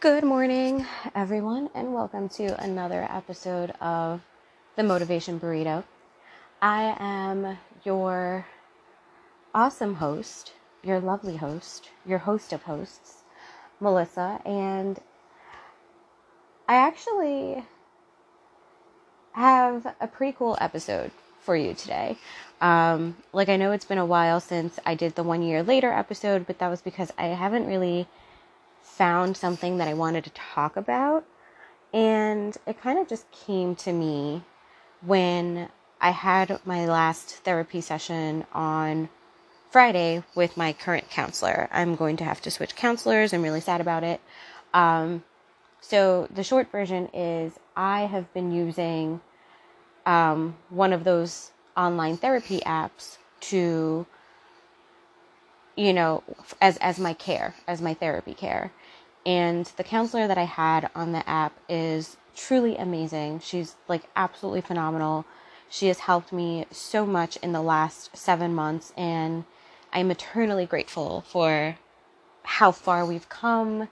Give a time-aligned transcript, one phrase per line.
[0.00, 4.22] Good morning, everyone, and welcome to another episode of
[4.74, 5.84] the Motivation Burrito.
[6.62, 8.46] I am your
[9.54, 13.24] awesome host, your lovely host, your host of hosts,
[13.78, 14.98] Melissa, and
[16.66, 17.62] I actually
[19.32, 22.16] have a pretty cool episode for you today.
[22.62, 25.92] Um, like, I know it's been a while since I did the one year later
[25.92, 28.08] episode, but that was because I haven't really
[28.82, 31.24] found something that I wanted to talk about.
[31.92, 34.42] And it kind of just came to me
[35.00, 35.68] when
[36.00, 39.08] I had my last therapy session on
[39.70, 41.68] Friday with my current counselor.
[41.72, 43.32] I'm going to have to switch counselors.
[43.32, 44.20] I'm really sad about it.
[44.74, 45.24] Um,
[45.80, 49.20] so, the short version is I have been using
[50.06, 54.06] um, one of those online therapy apps to
[55.76, 56.22] you know
[56.60, 58.72] as as my care as my therapy care
[59.26, 63.40] and the counselor that I had on the app is truly amazing.
[63.40, 65.26] She's like absolutely phenomenal.
[65.68, 69.44] She has helped me so much in the last seven months, and
[69.92, 71.76] I'm eternally grateful for
[72.42, 73.88] how far we've come,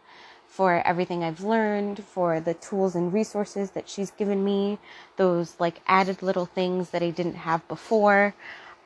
[0.47, 4.79] for everything I've learned, for the tools and resources that she's given me,
[5.17, 8.35] those like added little things that I didn't have before.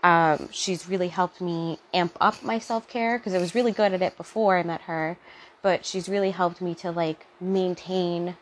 [0.02, 3.92] Um, she's really helped me amp up my self care because I was really good
[3.92, 5.16] at it before I met her
[5.62, 8.36] but she's really helped me to like maintain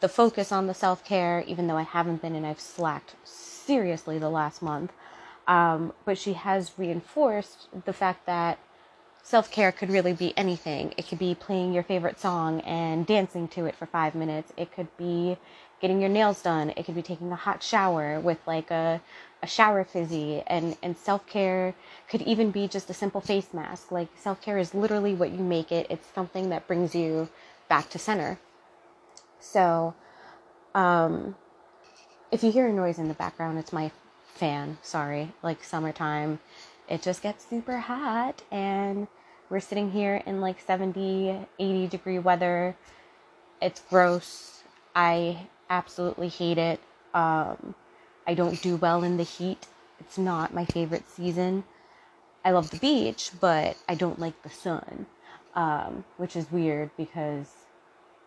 [0.00, 4.18] the focus on the self care, even though I haven't been and I've slacked seriously
[4.18, 4.92] the last month.
[5.46, 8.58] Um, but she has reinforced the fact that
[9.22, 10.94] self care could really be anything.
[10.96, 14.52] It could be playing your favorite song and dancing to it for five minutes.
[14.56, 15.38] It could be
[15.80, 16.72] getting your nails done.
[16.76, 19.00] It could be taking a hot shower with like a,
[19.42, 20.42] a shower fizzy.
[20.46, 21.74] And, and self care
[22.08, 23.92] could even be just a simple face mask.
[23.92, 27.28] Like self care is literally what you make it, it's something that brings you
[27.68, 28.38] back to center.
[29.40, 29.94] So,
[30.74, 31.36] um,
[32.30, 33.90] if you hear a noise in the background, it's my
[34.34, 34.78] fan.
[34.82, 35.32] Sorry.
[35.42, 36.40] Like summertime,
[36.88, 39.08] it just gets super hot and
[39.50, 42.76] we're sitting here in like 70, 80 degree weather.
[43.62, 44.62] It's gross.
[44.94, 46.80] I absolutely hate it.
[47.14, 47.74] Um,
[48.28, 49.66] I don't do well in the heat.
[49.98, 51.64] It's not my favorite season.
[52.44, 55.06] I love the beach, but I don't like the sun,
[55.54, 57.46] um, which is weird because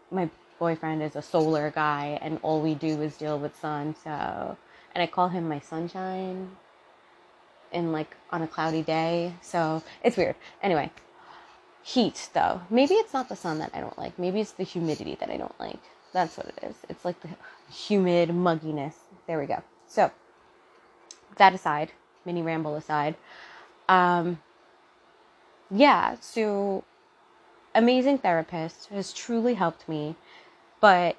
[0.09, 3.95] my boyfriend is a solar guy and all we do is deal with sun.
[4.03, 4.57] So,
[4.95, 6.49] and I call him my sunshine
[7.71, 9.35] in like on a cloudy day.
[9.43, 10.35] So it's weird.
[10.63, 10.89] Anyway,
[11.83, 12.61] heat though.
[12.71, 14.17] Maybe it's not the sun that I don't like.
[14.17, 15.79] Maybe it's the humidity that I don't like.
[16.11, 16.75] That's what it is.
[16.89, 17.29] It's like the
[17.71, 18.95] humid mugginess.
[19.27, 19.61] There we go.
[19.91, 20.09] So,
[21.35, 21.91] that aside,
[22.23, 23.15] mini ramble aside,
[23.89, 24.39] um,
[25.69, 26.85] yeah, so
[27.75, 30.15] amazing therapist has truly helped me,
[30.79, 31.17] but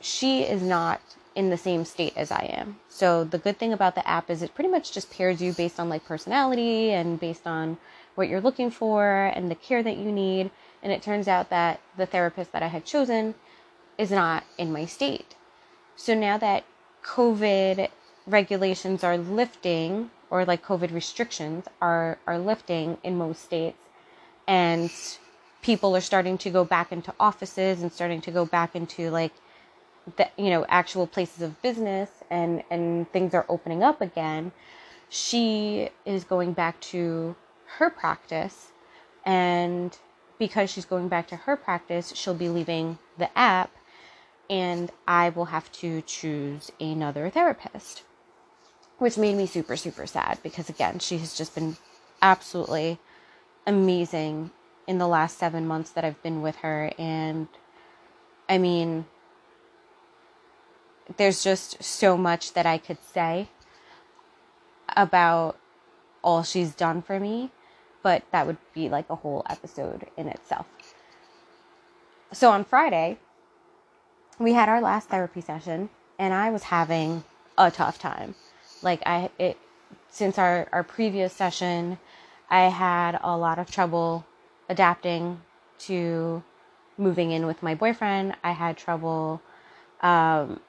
[0.00, 1.00] she is not
[1.34, 2.78] in the same state as I am.
[2.90, 5.80] So the good thing about the app is it pretty much just pairs you based
[5.80, 7.78] on like personality and based on
[8.16, 10.50] what you're looking for and the care that you need.
[10.82, 13.34] And it turns out that the therapist that I had chosen
[13.96, 15.36] is not in my state.
[15.96, 16.64] So now that
[17.06, 17.88] COVID
[18.26, 23.78] regulations are lifting, or like COVID restrictions are, are lifting in most states,
[24.48, 24.90] and
[25.62, 29.32] people are starting to go back into offices and starting to go back into like
[30.16, 34.52] the you know actual places of business and and things are opening up again.
[35.08, 37.36] She is going back to
[37.78, 38.72] her practice
[39.24, 39.96] and
[40.38, 43.70] because she's going back to her practice she'll be leaving the app
[44.48, 48.02] and I will have to choose another therapist.
[48.98, 51.76] Which made me super, super sad because, again, she has just been
[52.22, 52.98] absolutely
[53.66, 54.50] amazing
[54.86, 56.92] in the last seven months that I've been with her.
[56.98, 57.48] And
[58.48, 59.04] I mean,
[61.16, 63.48] there's just so much that I could say
[64.96, 65.58] about
[66.22, 67.50] all she's done for me,
[68.02, 70.66] but that would be like a whole episode in itself.
[72.32, 73.18] So on Friday,
[74.38, 75.88] we had our last therapy session
[76.18, 77.24] and I was having
[77.56, 78.34] a tough time.
[78.82, 79.58] Like I it
[80.08, 81.98] since our our previous session,
[82.50, 84.26] I had a lot of trouble
[84.68, 85.40] adapting
[85.78, 86.42] to
[86.98, 88.36] moving in with my boyfriend.
[88.44, 89.40] I had trouble
[90.02, 90.60] um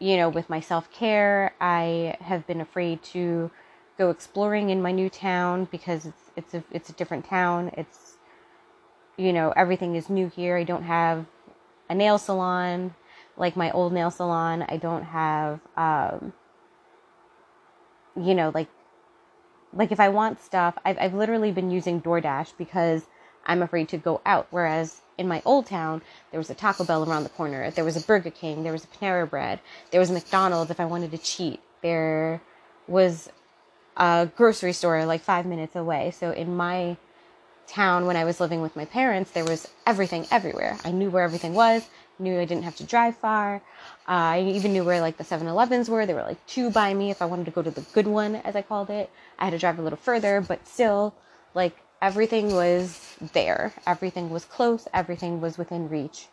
[0.00, 1.54] you know with my self-care.
[1.60, 3.50] I have been afraid to
[3.96, 7.70] go exploring in my new town because it's it's a it's a different town.
[7.76, 8.16] It's
[9.16, 10.56] you know, everything is new here.
[10.56, 11.26] I don't have
[11.88, 12.94] a nail salon
[13.36, 14.62] like my old nail salon.
[14.68, 16.32] I don't have, um,
[18.16, 18.68] you know, like,
[19.72, 23.06] like if I want stuff, I've, I've literally been using DoorDash because
[23.44, 24.46] I'm afraid to go out.
[24.50, 27.96] Whereas in my old town, there was a Taco Bell around the corner, there was
[27.96, 29.60] a Burger King, there was a Panera Bread,
[29.90, 32.40] there was McDonald's if I wanted to cheat, there
[32.86, 33.30] was
[33.96, 36.10] a grocery store like five minutes away.
[36.10, 36.96] So in my
[37.66, 40.78] town, when I was living with my parents, there was everything everywhere.
[40.84, 41.88] I knew where everything was,
[42.18, 43.56] knew I didn't have to drive far.
[44.08, 46.06] Uh, I even knew where like the 7 Elevens were.
[46.06, 48.36] There were like two by me if I wanted to go to the good one,
[48.36, 49.10] as I called it.
[49.38, 51.14] I had to drive a little further, but still,
[51.54, 53.72] like everything was there.
[53.86, 56.28] Everything was close, everything was within reach.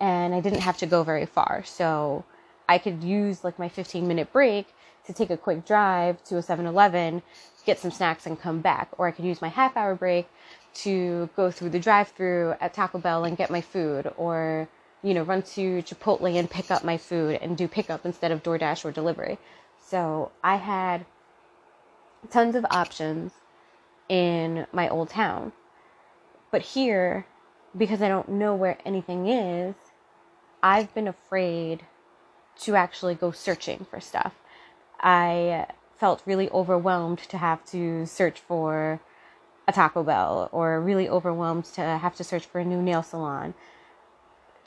[0.00, 1.62] And I didn't have to go very far.
[1.64, 2.24] So
[2.68, 4.74] I could use like my 15 minute break
[5.06, 7.22] to take a quick drive to a 7 Eleven,
[7.66, 8.88] get some snacks, and come back.
[8.98, 10.28] Or I could use my half hour break
[10.74, 14.12] to go through the drive through at Taco Bell and get my food.
[14.16, 14.68] Or,
[15.04, 18.42] you know, run to Chipotle and pick up my food and do pickup instead of
[18.42, 19.38] DoorDash or delivery.
[19.78, 21.04] So I had
[22.30, 23.32] tons of options
[24.08, 25.52] in my old town.
[26.50, 27.26] But here,
[27.76, 29.74] because I don't know where anything is,
[30.62, 31.84] I've been afraid
[32.60, 34.34] to actually go searching for stuff.
[35.00, 35.66] I
[35.98, 39.00] felt really overwhelmed to have to search for
[39.68, 43.52] a Taco Bell or really overwhelmed to have to search for a new nail salon,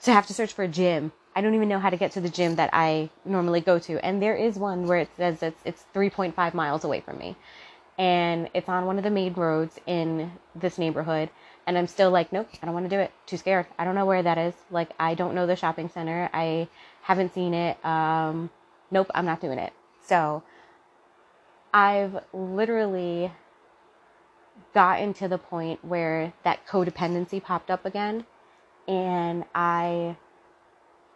[0.03, 1.11] to have to search for a gym.
[1.35, 4.03] I don't even know how to get to the gym that I normally go to.
[4.03, 7.35] And there is one where it says it's, it's 3.5 miles away from me
[7.97, 11.29] and it's on one of the main roads in this neighborhood.
[11.65, 13.11] And I'm still like, nope, I don't want to do it.
[13.25, 13.65] Too scared.
[13.77, 14.53] I don't know where that is.
[14.71, 16.29] Like, I don't know the shopping center.
[16.33, 16.67] I
[17.01, 17.83] haven't seen it.
[17.83, 18.49] Um,
[18.91, 19.73] nope, I'm not doing it.
[20.05, 20.43] So
[21.73, 23.31] I've literally
[24.73, 28.25] gotten to the point where that codependency popped up again.
[28.87, 30.17] And I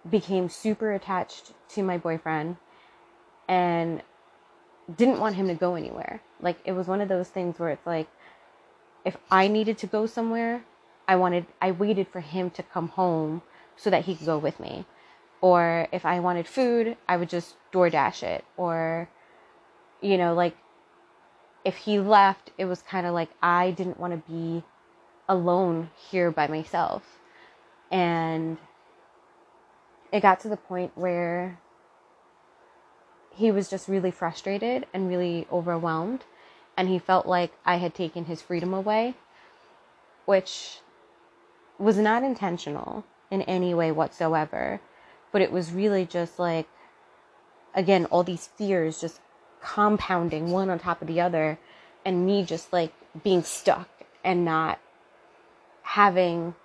[0.09, 2.57] became super attached to my boyfriend.
[3.47, 4.01] And
[4.97, 6.21] didn't want him to go anywhere.
[6.39, 8.07] Like it was one of those things where it's like
[9.05, 10.63] if I needed to go somewhere,
[11.07, 13.41] I wanted I waited for him to come home
[13.75, 14.85] so that he could go with me.
[15.41, 18.45] Or if I wanted food, I would just DoorDash it.
[18.57, 19.09] Or
[20.01, 20.57] you know, like
[21.63, 24.63] if he left, it was kind of like I didn't want to be
[25.29, 27.20] alone here by myself.
[27.91, 28.57] And
[30.11, 31.59] it got to the point where
[33.33, 36.23] he was just really frustrated and really overwhelmed.
[36.77, 39.15] And he felt like I had taken his freedom away,
[40.25, 40.79] which
[41.77, 44.79] was not intentional in any way whatsoever.
[45.31, 46.67] But it was really just like,
[47.73, 49.19] again, all these fears just
[49.61, 51.59] compounding one on top of the other,
[52.05, 53.87] and me just like being stuck
[54.23, 54.79] and not
[55.83, 56.55] having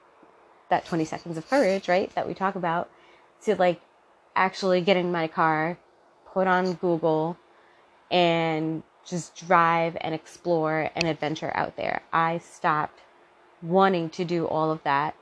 [0.68, 2.14] that 20 seconds of courage, right?
[2.14, 2.90] That we talk about
[3.42, 3.80] to like
[4.34, 5.78] actually get in my car,
[6.32, 7.36] put on Google
[8.10, 12.02] and just drive and explore and adventure out there.
[12.12, 13.00] I stopped
[13.62, 15.14] wanting to do all of that.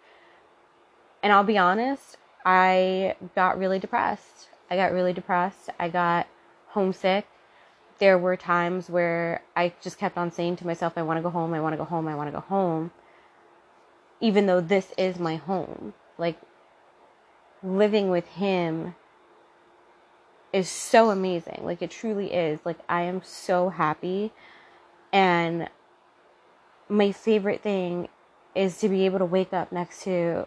[1.23, 4.49] And I'll be honest, I got really depressed.
[4.71, 5.71] I got really depressed.
[5.79, 6.27] I got
[6.69, 7.27] homesick.
[7.99, 11.31] There were times where I just kept on saying to myself, I want to go
[11.31, 12.91] home, I want to go home, I want to go home.
[14.21, 15.95] Even though this is my home.
[16.19, 16.39] Like
[17.63, 18.95] living with him
[20.53, 21.61] is so amazing.
[21.63, 22.61] Like it truly is.
[22.65, 24.33] Like I am so happy.
[25.13, 25.69] And
[26.89, 28.09] my favorite thing
[28.55, 30.47] is to be able to wake up next to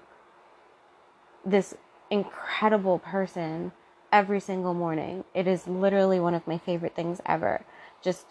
[1.45, 1.75] this
[2.09, 3.71] incredible person
[4.11, 5.23] every single morning.
[5.33, 7.65] It is literally one of my favorite things ever.
[8.01, 8.27] Just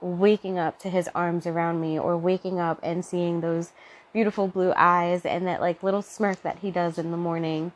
[0.00, 3.72] waking up to his arms around me or waking up and seeing those
[4.12, 7.72] beautiful blue eyes and that like little smirk that he does in the morning.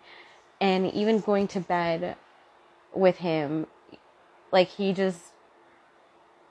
[0.61, 2.17] And even going to bed
[2.95, 3.67] with him
[4.53, 5.21] like he just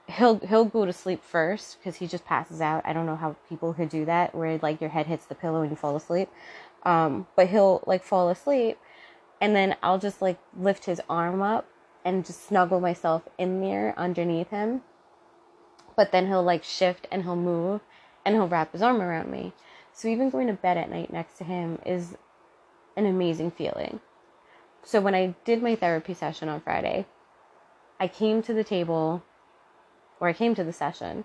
[0.07, 2.83] he'll he'll go to sleep first because he just passes out.
[2.85, 5.61] I don't know how people could do that where like your head hits the pillow
[5.61, 6.29] and you fall asleep.
[6.83, 8.77] Um but he'll like fall asleep
[9.39, 11.65] and then i'll just like lift his arm up
[12.05, 14.81] and just snuggle myself in there underneath him.
[15.95, 17.81] But then he'll like shift and he'll move
[18.25, 19.53] and he'll wrap his arm around me
[19.93, 22.17] so even going to bed at night next to him is
[22.97, 23.99] an amazing feeling
[24.83, 27.05] so when I did my therapy session on Friday,
[27.99, 29.23] I came to the table
[30.19, 31.23] or I came to the session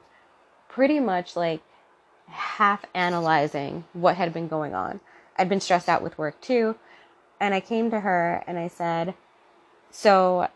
[0.68, 1.60] pretty much like
[2.28, 5.00] half analyzing what had been going on.
[5.36, 6.76] I'd been stressed out with work too.
[7.40, 9.14] And I came to her and I said,
[9.90, 10.48] So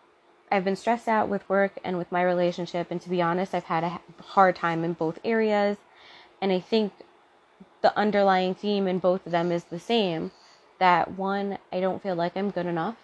[0.51, 2.91] I've been stressed out with work and with my relationship.
[2.91, 5.77] And to be honest, I've had a hard time in both areas.
[6.41, 6.93] And I think
[7.83, 10.31] the underlying theme in both of them is the same
[10.79, 12.97] that one, I don't feel like I'm good enough.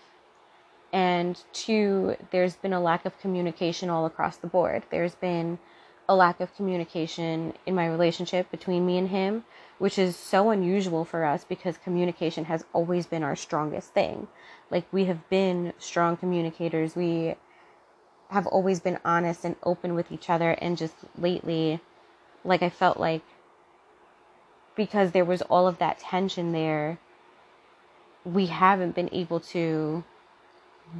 [0.92, 4.82] And two, there's been a lack of communication all across the board.
[4.90, 5.60] There's been
[6.08, 9.44] a lack of communication in my relationship between me and him,
[9.78, 14.26] which is so unusual for us because communication has always been our strongest thing.
[14.70, 16.96] Like we have been strong communicators.
[16.96, 17.36] We
[18.30, 21.80] have always been honest and open with each other and just lately
[22.44, 23.22] like I felt like
[24.78, 26.98] because there was all of that tension there
[28.24, 30.02] we haven't been able to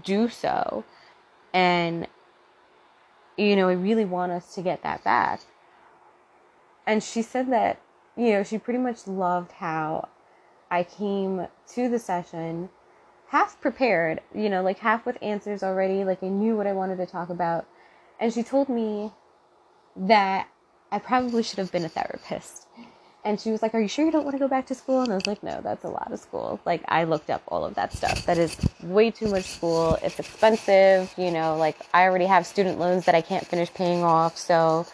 [0.04, 0.85] do so
[1.54, 2.06] and
[3.38, 5.40] you know, I really want us to get that back.
[6.87, 7.80] And she said that,
[8.16, 10.08] you know, she pretty much loved how
[10.70, 12.68] I came to the session
[13.28, 16.97] half prepared, you know, like half with answers already, like I knew what I wanted
[16.97, 17.66] to talk about.
[18.18, 19.12] And she told me
[19.94, 20.49] that
[20.90, 22.66] I probably should have been a therapist.
[23.28, 25.02] And she was like, Are you sure you don't want to go back to school?
[25.02, 26.58] And I was like, No, that's a lot of school.
[26.64, 28.25] Like, I looked up all of that stuff.
[28.25, 29.99] That is way too much school.
[30.02, 31.12] It's expensive.
[31.18, 34.38] You know, like, I already have student loans that I can't finish paying off.
[34.38, 34.87] So,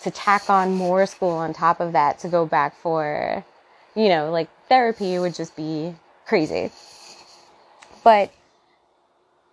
[0.00, 3.44] to tack on more school on top of that to go back for,
[3.94, 6.70] you know, like therapy would just be crazy.
[8.02, 8.32] But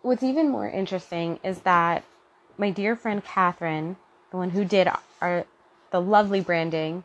[0.03, 2.05] what's even more interesting is that
[2.57, 3.97] my dear friend Catherine,
[4.31, 5.45] the one who did our
[5.91, 7.03] the lovely branding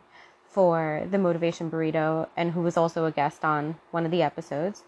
[0.57, 4.83] for the motivation burrito and who was also a guest on one of the episodes,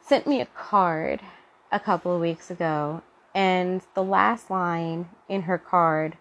[0.00, 1.20] sent me a card
[1.70, 3.00] a couple of weeks ago
[3.36, 6.16] and the last line in her card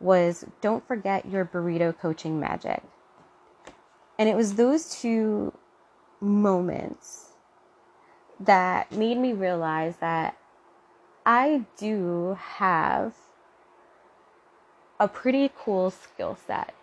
[0.00, 2.82] was don't forget your burrito coaching magic.
[4.18, 5.56] And it was those two
[6.20, 7.34] moments
[8.40, 10.36] that made me realize that
[11.24, 13.14] I do have
[14.98, 16.74] a pretty cool skill set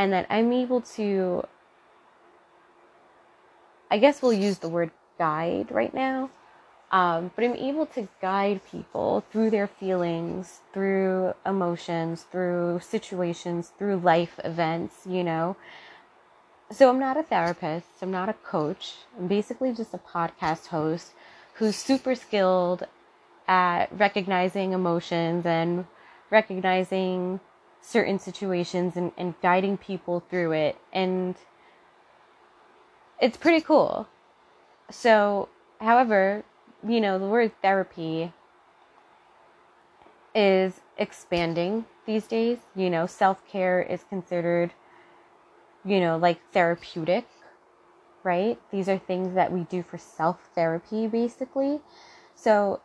[0.00, 1.44] and that I'm able to,
[3.90, 6.30] I guess we'll use the word guide right now,
[6.90, 13.98] um, but I'm able to guide people through their feelings, through emotions, through situations, through
[13.98, 15.54] life events, you know,
[16.72, 18.94] so I'm not a therapist, I'm not a coach.
[19.18, 21.10] I'm basically just a podcast host
[21.54, 22.86] who's super skilled
[23.46, 25.84] at recognizing emotions and
[26.30, 27.40] recognizing
[27.80, 30.76] certain situations and, and guiding people through it.
[30.92, 31.36] And
[33.20, 34.08] it's pretty cool.
[34.90, 35.48] So,
[35.80, 36.44] however,
[36.86, 38.32] you know, the word therapy
[40.34, 42.58] is expanding these days.
[42.74, 44.72] You know, self care is considered
[45.84, 47.26] you know, like therapeutic,
[48.22, 48.58] right?
[48.70, 51.80] These are things that we do for self therapy, basically.
[52.34, 52.80] So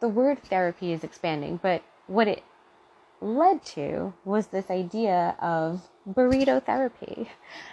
[0.00, 2.42] the word therapy is expanding, but what it
[3.20, 7.30] led to was this idea of burrito therapy.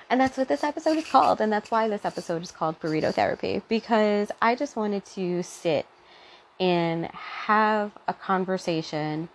[0.10, 1.42] And that's what this episode is called.
[1.42, 5.86] And that's why this episode is called burrito therapy, because I just wanted to sit
[6.60, 9.30] and have a conversation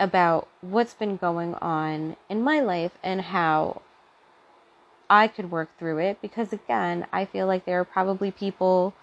[0.00, 3.82] about what's been going on in my life and how
[5.08, 8.94] I could work through it because again, I feel like there are probably people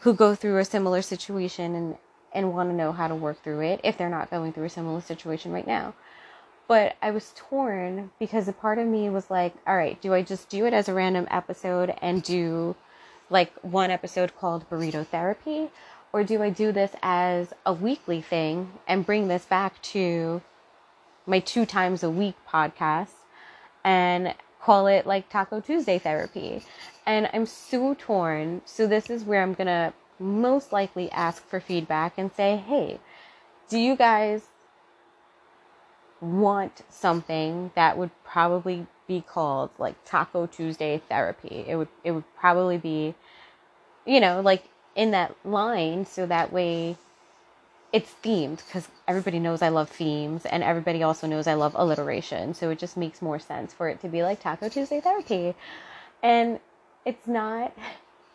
[0.00, 1.96] who go through a similar situation and
[2.34, 4.70] and want to know how to work through it if they're not going through a
[4.70, 5.94] similar situation right now.
[6.68, 10.22] But I was torn because a part of me was like, all right, do I
[10.22, 12.76] just do it as a random episode and do
[13.28, 15.70] like one episode called Burrito Therapy?
[16.12, 20.42] Or do I do this as a weekly thing and bring this back to
[21.26, 23.12] my two times a week podcast
[23.84, 26.62] and call it like Taco Tuesday therapy.
[27.04, 28.62] And I'm so torn.
[28.64, 33.00] So this is where I'm going to most likely ask for feedback and say, "Hey,
[33.68, 34.48] do you guys
[36.20, 42.24] want something that would probably be called like Taco Tuesday therapy?" It would it would
[42.36, 43.14] probably be
[44.04, 44.64] you know, like
[44.96, 46.96] in that line so that way
[47.92, 52.54] it's themed because everybody knows I love themes and everybody also knows I love alliteration.
[52.54, 55.54] So it just makes more sense for it to be like Taco Tuesday therapy.
[56.22, 56.60] And
[57.04, 57.72] it's not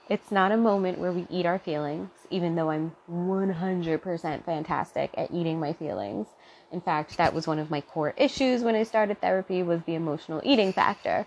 [0.10, 5.32] it's not a moment where we eat our feelings, even though I'm 100% fantastic at
[5.32, 6.28] eating my feelings.
[6.72, 9.96] In fact, that was one of my core issues when I started therapy was the
[9.96, 11.26] emotional eating factor.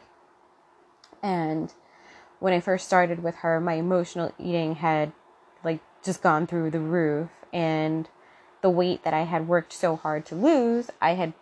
[1.23, 1.73] And
[2.39, 5.13] when I first started with her, my emotional eating had
[5.63, 8.09] like just gone through the roof and
[8.63, 11.35] the weight that I had worked so hard to lose, I had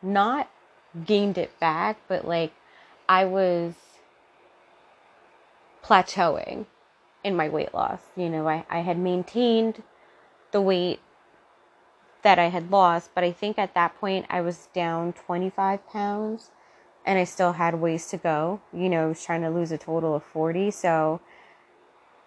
[0.00, 0.48] not
[1.04, 2.52] gained it back, but like
[3.08, 3.74] I was
[5.82, 6.66] plateauing
[7.28, 8.00] in my weight loss.
[8.16, 9.84] You know, I, I had maintained
[10.52, 11.00] the weight
[12.22, 16.50] that I had lost, but I think at that point I was down 25 pounds
[17.06, 18.60] and I still had ways to go.
[18.72, 20.70] You know, I was trying to lose a total of 40.
[20.72, 21.20] So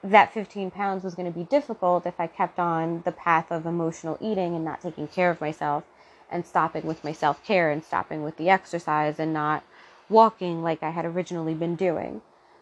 [0.03, 3.65] that 15 pounds was going to be difficult if I kept on the path of
[3.65, 5.83] emotional eating and not taking care of myself.
[6.31, 9.63] and stopping with my self care and stopping with the exercise and not
[10.09, 12.21] walking like I had originally been doing.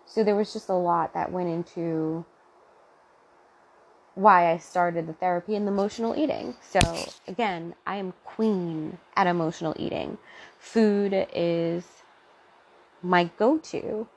[0.09, 2.25] So there was just a lot that went into
[4.15, 6.55] why I started the therapy and the emotional eating.
[6.61, 6.79] So
[7.27, 10.17] again, I am queen at emotional eating.
[10.57, 11.85] Food is
[13.03, 14.07] my go-to.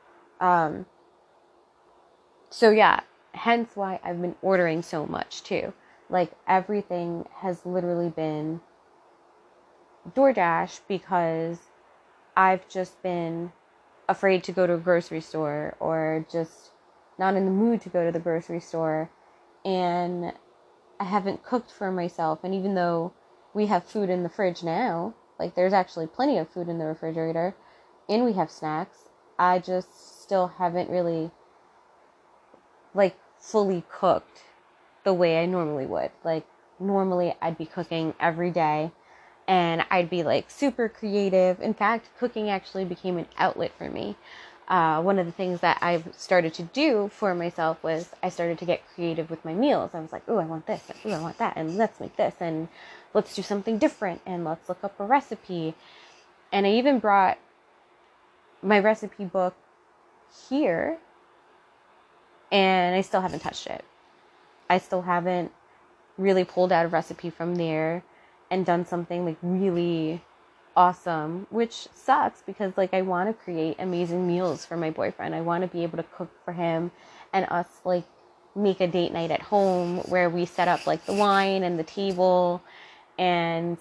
[0.40, 0.86] Um,
[2.48, 3.00] so yeah,
[3.34, 5.74] hence why I've been ordering so much too.
[6.08, 8.62] Like everything has literally been
[10.14, 11.58] DoorDash because
[12.34, 13.52] I've just been
[14.12, 16.70] afraid to go to a grocery store or just
[17.18, 19.10] not in the mood to go to the grocery store
[19.64, 20.32] and
[21.00, 23.12] I haven't cooked for myself and even though
[23.54, 26.84] we have food in the fridge now, like there's actually plenty of food in the
[26.84, 27.54] refrigerator
[28.08, 31.30] and we have snacks, I just still haven't really
[32.94, 34.42] like fully cooked
[35.04, 36.10] the way I normally would.
[36.22, 36.46] Like
[36.78, 38.92] normally I'd be cooking every day
[39.48, 41.60] and I'd be like super creative.
[41.60, 44.16] In fact, cooking actually became an outlet for me.
[44.68, 48.58] Uh, one of the things that I've started to do for myself was I started
[48.58, 49.90] to get creative with my meals.
[49.92, 52.34] I was like, oh, I want this, oh, I want that, and let's make this,
[52.40, 52.68] and
[53.12, 55.74] let's do something different, and let's look up a recipe.
[56.52, 57.38] And I even brought
[58.62, 59.54] my recipe book
[60.48, 60.98] here,
[62.50, 63.84] and I still haven't touched it.
[64.70, 65.50] I still haven't
[66.16, 68.04] really pulled out a recipe from there
[68.52, 70.22] and done something like really
[70.76, 75.34] awesome, which sucks because like I want to create amazing meals for my boyfriend.
[75.34, 76.90] I want to be able to cook for him
[77.32, 78.04] and us like
[78.54, 81.84] make a date night at home where we set up like the wine and the
[81.84, 82.62] table
[83.18, 83.78] and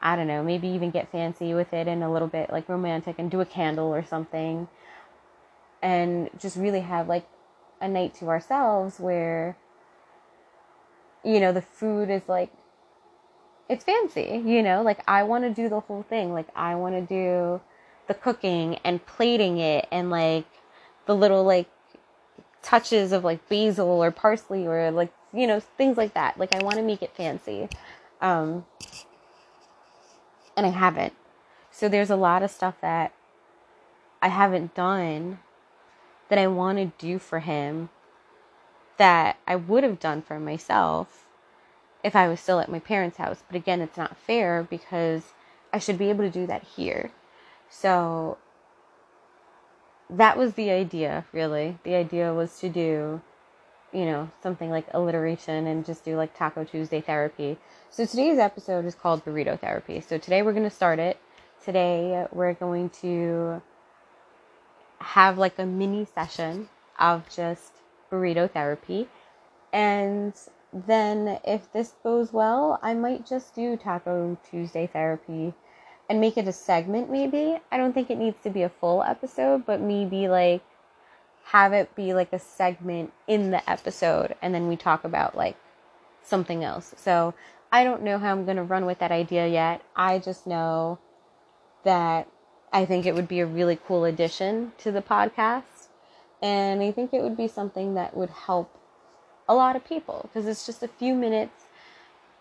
[0.00, 3.16] I don't know, maybe even get fancy with it and a little bit like romantic
[3.18, 4.66] and do a candle or something
[5.82, 7.28] and just really have like
[7.82, 9.58] a night to ourselves where
[11.22, 12.50] you know the food is like
[13.68, 16.32] it's fancy, you know, like I want to do the whole thing.
[16.32, 17.60] Like I want to do
[18.06, 20.46] the cooking and plating it and like
[21.06, 21.68] the little like
[22.62, 26.38] touches of like basil or parsley or like, you know, things like that.
[26.38, 27.68] Like I want to make it fancy.
[28.20, 28.64] Um
[30.56, 31.14] and I haven't.
[31.70, 33.12] So there's a lot of stuff that
[34.22, 35.40] I haven't done
[36.28, 37.90] that I want to do for him
[38.96, 41.25] that I would have done for myself
[42.06, 43.42] if I was still at my parents' house.
[43.48, 45.34] But again, it's not fair because
[45.72, 47.10] I should be able to do that here.
[47.68, 48.38] So
[50.08, 51.78] that was the idea, really.
[51.82, 53.20] The idea was to do,
[53.92, 57.58] you know, something like alliteration and just do like Taco Tuesday therapy.
[57.90, 60.00] So today's episode is called Burrito Therapy.
[60.00, 61.18] So today we're going to start it.
[61.64, 63.60] Today we're going to
[65.00, 66.68] have like a mini session
[67.00, 67.72] of just
[68.12, 69.08] burrito therapy.
[69.72, 70.32] And
[70.72, 75.54] then if this goes well, I might just do Taco Tuesday therapy
[76.08, 77.58] and make it a segment maybe.
[77.70, 80.62] I don't think it needs to be a full episode, but maybe like
[81.44, 85.56] have it be like a segment in the episode and then we talk about like
[86.22, 86.94] something else.
[86.96, 87.34] So
[87.70, 89.82] I don't know how I'm going to run with that idea yet.
[89.94, 90.98] I just know
[91.84, 92.28] that
[92.72, 95.88] I think it would be a really cool addition to the podcast.
[96.42, 98.76] And I think it would be something that would help
[99.48, 101.64] a lot of people because it's just a few minutes,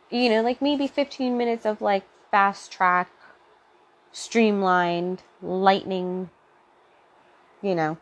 [0.09, 3.09] you know, like maybe 15 minutes of like fast track,
[4.11, 6.29] streamlined, lightning,
[7.61, 7.97] you know,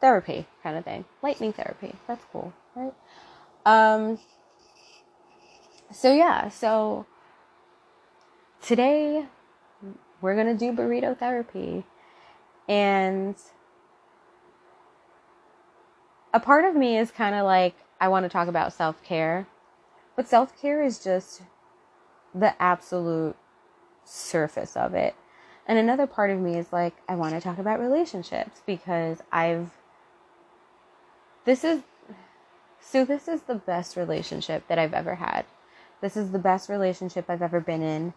[0.00, 1.04] therapy kind of thing.
[1.22, 1.94] Lightning therapy.
[2.06, 2.94] That's cool, right?
[3.66, 4.18] Um,
[5.92, 7.06] so yeah, so
[8.62, 9.26] today
[10.20, 11.84] we're going to do burrito therapy.
[12.68, 13.34] And
[16.32, 19.46] a part of me is kind of like, I want to talk about self care.
[20.16, 21.42] But self care is just
[22.34, 23.36] the absolute
[24.04, 25.14] surface of it.
[25.66, 29.70] And another part of me is like, I want to talk about relationships because I've.
[31.44, 31.82] This is.
[32.82, 35.44] So, this is the best relationship that I've ever had.
[36.00, 38.14] This is the best relationship I've ever been in.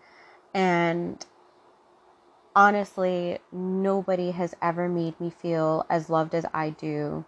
[0.53, 1.23] And
[2.55, 7.25] honestly, nobody has ever made me feel as loved as I do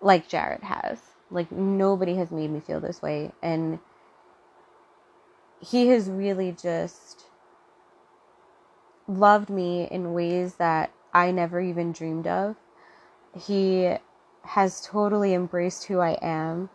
[0.00, 1.00] like Jared has.
[1.30, 3.78] Like nobody has made me feel this way and
[5.60, 7.26] he has really just
[9.06, 12.56] loved me in ways that I never even dreamed of.
[13.38, 13.94] He
[14.42, 16.70] has totally embraced who I am.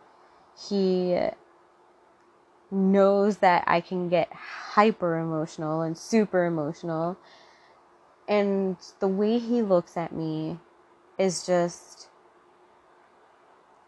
[0.68, 1.18] He
[2.70, 7.16] knows that I can get hyper emotional and super emotional.
[8.28, 10.58] And the way he looks at me
[11.18, 12.05] is just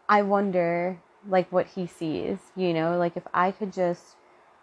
[0.09, 4.15] I wonder like what he sees, you know, like if I could just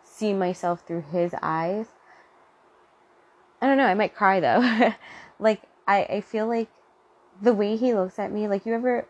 [0.02, 1.86] see myself through his eyes.
[3.62, 4.92] I don't know, I might cry though.
[5.38, 6.68] like I, I feel like
[7.40, 9.06] the way he looks at me, like you ever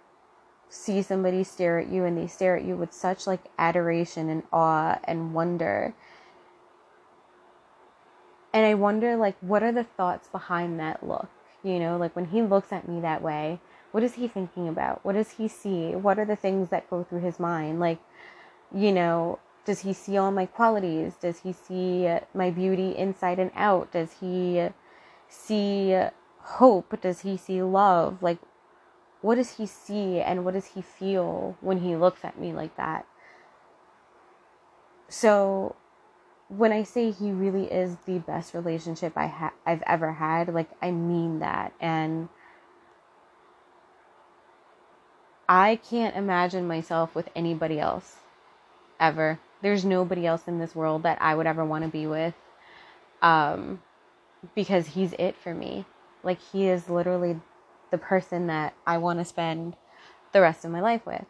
[0.69, 4.43] see somebody stare at you and they stare at you with such like adoration and
[4.53, 5.95] awe and wonder.
[8.53, 11.31] And I wonder like what are the thoughts behind that look?
[11.63, 13.61] You know, like when he looks at me that way,
[13.97, 15.03] what is he thinking about?
[15.07, 15.95] What does he see?
[15.95, 17.81] What are the things that go through his mind?
[17.81, 17.99] Like,
[18.71, 21.15] you know, does he see all my qualities?
[21.15, 23.93] Does he see my beauty inside and out?
[23.93, 24.69] Does he
[25.31, 25.99] see
[26.41, 27.01] hope?
[27.01, 28.23] Does he see love?
[28.23, 28.37] Like,
[29.23, 32.77] what does he see and what does he feel when he looks at me like
[32.77, 33.07] that?
[35.09, 35.75] So,
[36.49, 40.69] when I say he really is the best relationship I ha- I've ever had, like
[40.83, 42.29] I mean that, and
[45.49, 48.17] I can't imagine myself with anybody else
[48.99, 49.39] ever.
[49.63, 52.35] There's nobody else in this world that I would ever want to be with,
[53.23, 53.83] um,
[54.55, 55.85] because he's it for me.
[56.23, 57.41] Like he is literally
[57.91, 59.77] the person that I want to spend
[60.33, 61.25] the rest of my life with.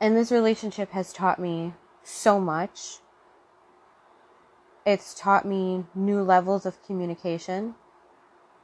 [0.00, 2.98] And this relationship has taught me so much.
[4.86, 7.74] It's taught me new levels of communication.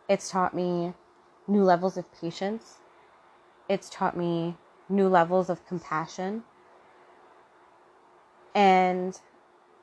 [0.08, 0.94] It's taught me
[1.48, 2.78] new levels of patience.
[3.68, 4.56] It's taught me
[4.88, 6.44] new levels of compassion.
[8.54, 9.18] And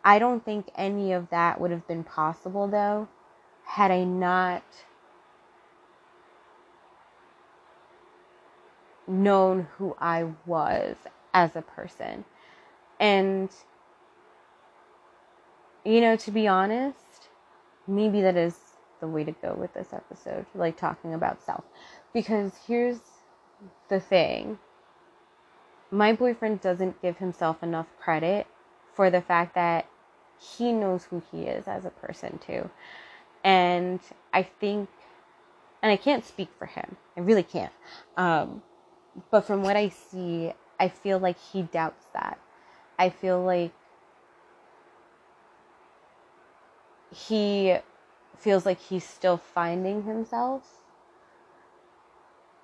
[0.04, 3.08] I don't think any of that would have been possible though
[3.66, 4.64] had I not
[9.08, 10.96] known who I was
[11.34, 12.26] as a person.
[13.00, 13.50] And,
[15.84, 17.30] you know, to be honest,
[17.88, 18.58] maybe that is
[19.04, 21.66] the way to go with this episode, like talking about self.
[22.14, 23.00] Because here's
[23.90, 24.58] the thing
[25.92, 28.48] my boyfriend doesn't give himself enough credit
[28.96, 29.86] for the fact that
[30.40, 32.70] he knows who he is as a person too.
[33.44, 34.00] And
[34.34, 34.88] I think,
[35.82, 37.74] and I can't speak for him, I really can't.
[38.16, 38.64] Um,
[39.32, 42.40] but from what I see, I feel like he doubts that.
[42.98, 43.74] I feel like
[47.14, 47.76] he
[48.44, 50.84] feels like he's still finding himself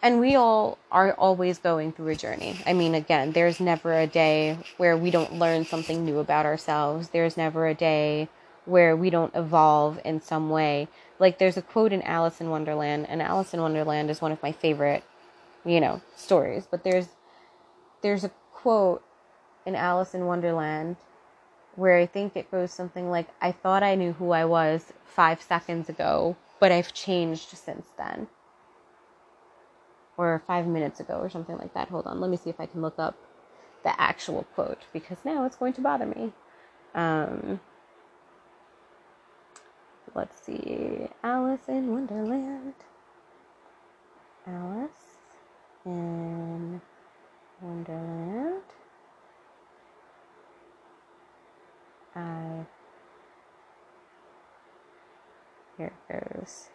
[0.01, 2.57] and we all are always going through a journey.
[2.65, 7.09] I mean, again, there's never a day where we don't learn something new about ourselves.
[7.09, 8.29] There's never a day
[8.65, 10.87] where we don't evolve in some way.
[11.17, 14.41] Like there's a quote in Alice in Wonderland, and Alice in Wonderland is one of
[14.41, 15.03] my favorite,
[15.65, 16.65] you know, stories.
[16.69, 17.07] But there's
[18.01, 19.03] there's a quote
[19.65, 20.95] in Alice in Wonderland
[21.75, 25.41] where I think it goes something like, I thought I knew who I was five
[25.41, 28.27] seconds ago, but I've changed since then
[30.17, 31.87] or five minutes ago or something like that.
[31.89, 33.15] Hold on, let me see if I can look up
[33.83, 36.33] the actual quote because now it's going to bother me.
[36.93, 37.61] Um,
[40.13, 41.07] let's see.
[41.23, 42.73] Alice in Wonderland.
[44.45, 44.91] Alice
[45.85, 46.81] in
[47.61, 48.63] Wonderland.
[52.19, 52.65] I.
[55.77, 56.69] Here it goes.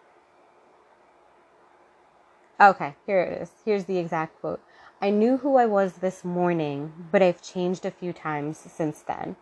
[2.61, 3.51] Okay, here it is.
[3.65, 4.61] Here's the exact quote.
[5.03, 9.37] I knew who I was this morning, but I've changed a few times since then.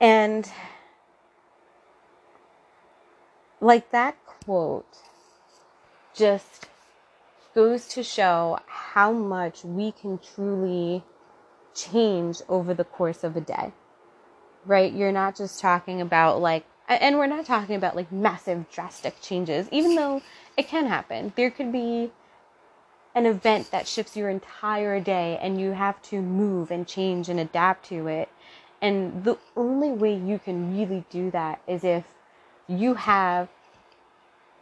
[0.00, 0.50] And
[3.60, 4.98] like that quote
[6.14, 6.68] just
[7.54, 11.02] goes to show how much we can truly
[11.78, 13.72] change over the course of a day.
[14.66, 14.92] Right?
[14.92, 19.68] You're not just talking about like and we're not talking about like massive drastic changes
[19.70, 20.22] even though
[20.56, 22.10] it can happen there could be
[23.14, 27.38] an event that shifts your entire day and you have to move and change and
[27.38, 28.28] adapt to it
[28.80, 32.04] and the only way you can really do that is if
[32.68, 33.48] you have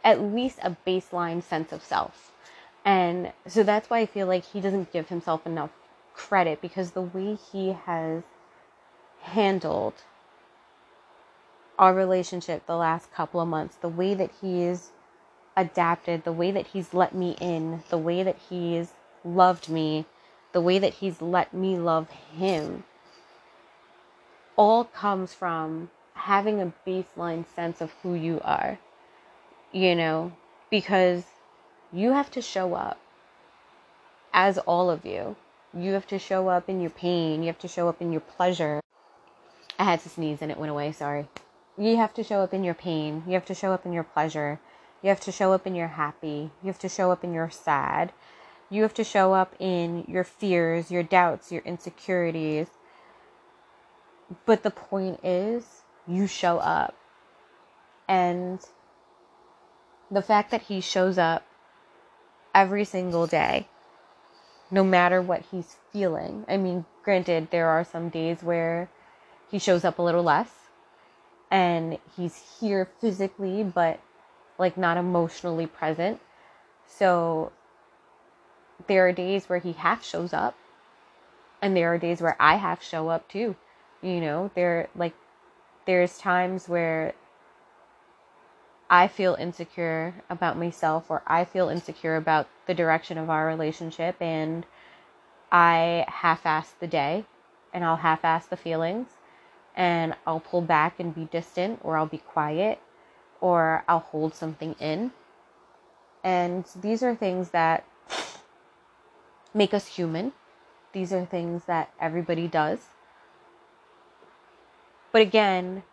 [0.03, 2.31] at least a baseline sense of self
[2.83, 5.71] and so that's why i feel like he doesn't give himself enough
[6.17, 8.23] credit because the way he has
[9.21, 9.93] handled
[11.79, 14.89] our relationship the last couple of months, the way that he's
[15.55, 20.05] adapted, the way that he's let me in, the way that he's loved me,
[20.53, 22.83] the way that he's let me love him,
[24.55, 28.79] all comes from having a baseline sense of who you are,
[29.71, 30.31] you know,
[30.71, 31.23] because
[31.93, 32.99] you have to show up
[34.33, 35.35] as all of you.
[35.73, 38.21] You have to show up in your pain, you have to show up in your
[38.21, 38.81] pleasure.
[39.79, 41.27] I had to sneeze and it went away, sorry
[41.77, 43.23] you have to show up in your pain.
[43.27, 44.59] You have to show up in your pleasure.
[45.03, 46.49] You have to show up in your happy.
[46.63, 48.11] You have to show up in your sad.
[48.69, 52.67] You have to show up in your fears, your doubts, your insecurities.
[54.45, 56.95] But the point is, you show up.
[58.07, 58.59] And
[60.09, 61.45] the fact that he shows up
[62.55, 63.67] every single day,
[64.69, 66.45] no matter what he's feeling.
[66.47, 68.89] I mean, granted, there are some days where
[69.49, 70.51] he shows up a little less
[71.49, 73.99] and he's here physically, but
[74.57, 76.19] like not emotionally present.
[76.85, 77.51] So
[78.87, 80.55] there are days where he half shows up
[81.61, 83.55] and there are days where I half show up too.
[84.01, 85.13] You know, there like
[85.85, 87.13] there's times where
[88.89, 94.15] I feel insecure about myself or I feel insecure about the direction of our relationship
[94.21, 94.65] and
[95.51, 97.25] I half ass the day
[97.73, 99.07] and I'll half ass the feelings
[99.75, 102.79] and I'll pull back and be distant or I'll be quiet
[103.41, 105.11] or I'll hold something in.
[106.23, 107.85] And these are things that
[109.53, 110.33] make us human.
[110.93, 112.79] These are things that everybody does.
[115.11, 115.83] But again,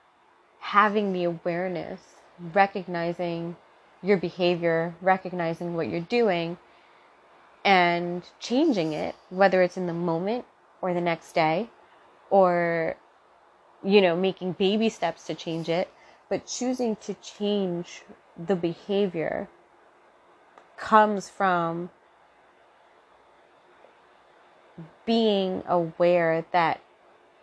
[0.59, 2.00] having the awareness,
[2.38, 3.56] recognizing
[4.02, 6.58] your behavior, recognizing what you're doing,
[7.64, 10.44] and changing it, whether it's in the moment
[10.82, 11.70] or the next day,
[12.30, 12.96] or,
[13.82, 15.88] you know, making baby steps to change it,
[16.28, 18.02] but choosing to change
[18.36, 19.48] the behavior
[20.76, 21.90] comes from
[25.06, 26.80] being aware that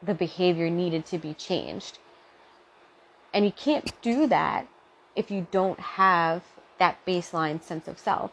[0.03, 1.99] the behavior needed to be changed.
[3.33, 4.67] And you can't do that
[5.15, 6.43] if you don't have
[6.79, 8.31] that baseline sense of self.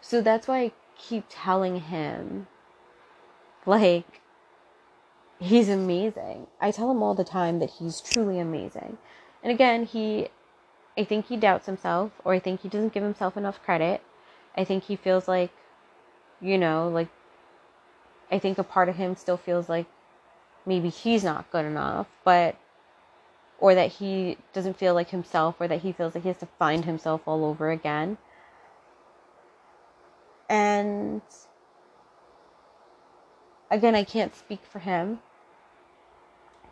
[0.00, 2.46] So that's why I keep telling him,
[3.66, 4.20] like,
[5.38, 6.46] he's amazing.
[6.60, 8.98] I tell him all the time that he's truly amazing.
[9.42, 10.28] And again, he,
[10.96, 14.02] I think he doubts himself, or I think he doesn't give himself enough credit.
[14.56, 15.50] I think he feels like,
[16.40, 17.08] you know, like,
[18.30, 19.86] I think a part of him still feels like
[20.64, 22.56] maybe he's not good enough, but
[23.62, 26.48] or that he doesn't feel like himself or that he feels like he has to
[26.58, 28.18] find himself all over again.
[30.48, 31.22] And
[33.70, 35.20] again, I can't speak for him,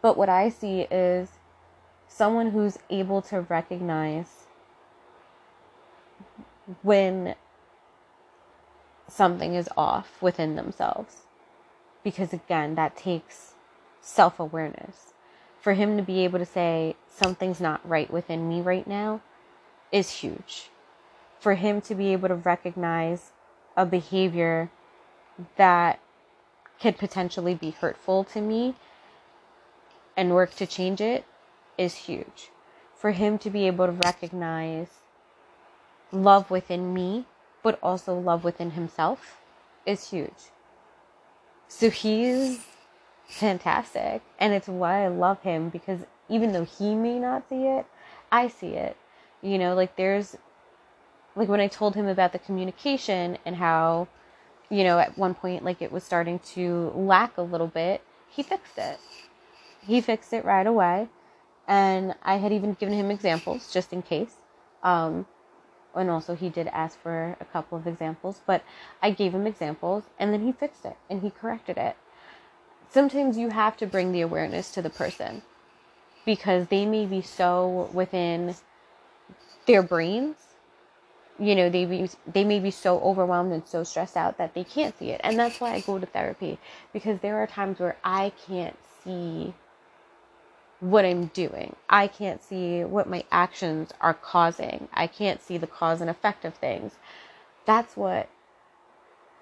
[0.02, 1.28] but what I see is
[2.08, 4.48] someone who's able to recognize
[6.82, 7.36] when
[9.08, 11.22] something is off within themselves.
[12.04, 13.54] Because again, that takes
[14.00, 15.09] self awareness.
[15.60, 19.20] For him to be able to say, something's not right within me right now,
[19.92, 20.70] is huge.
[21.38, 23.32] For him to be able to recognize
[23.76, 24.70] a behavior
[25.56, 26.00] that
[26.80, 28.74] could potentially be hurtful to me
[30.16, 31.24] and work to change it
[31.76, 32.50] is huge.
[32.94, 34.88] For him to be able to recognize
[36.12, 37.26] love within me,
[37.62, 39.40] but also love within himself
[39.86, 40.50] is huge.
[41.68, 42.66] So he's
[43.30, 44.22] fantastic.
[44.38, 47.86] And it's why I love him because even though he may not see it,
[48.30, 48.96] I see it.
[49.42, 50.36] You know, like there's,
[51.34, 54.08] like when I told him about the communication and how,
[54.68, 58.42] you know, at one point, like it was starting to lack a little bit, he
[58.42, 58.98] fixed it.
[59.80, 61.08] He fixed it right away.
[61.66, 64.34] And I had even given him examples just in case.
[64.82, 65.26] Um,
[65.94, 68.62] and also he did ask for a couple of examples, but
[69.02, 71.96] I gave him examples and then he fixed it and he corrected it
[72.90, 75.42] sometimes you have to bring the awareness to the person
[76.26, 78.54] because they may be so within
[79.66, 80.36] their brains
[81.38, 84.64] you know they be, they may be so overwhelmed and so stressed out that they
[84.64, 86.58] can't see it and that's why I go to therapy
[86.92, 89.54] because there are times where I can't see
[90.80, 91.76] what I'm doing.
[91.88, 94.88] I can't see what my actions are causing.
[94.92, 96.94] I can't see the cause and effect of things.
[97.66, 98.28] That's what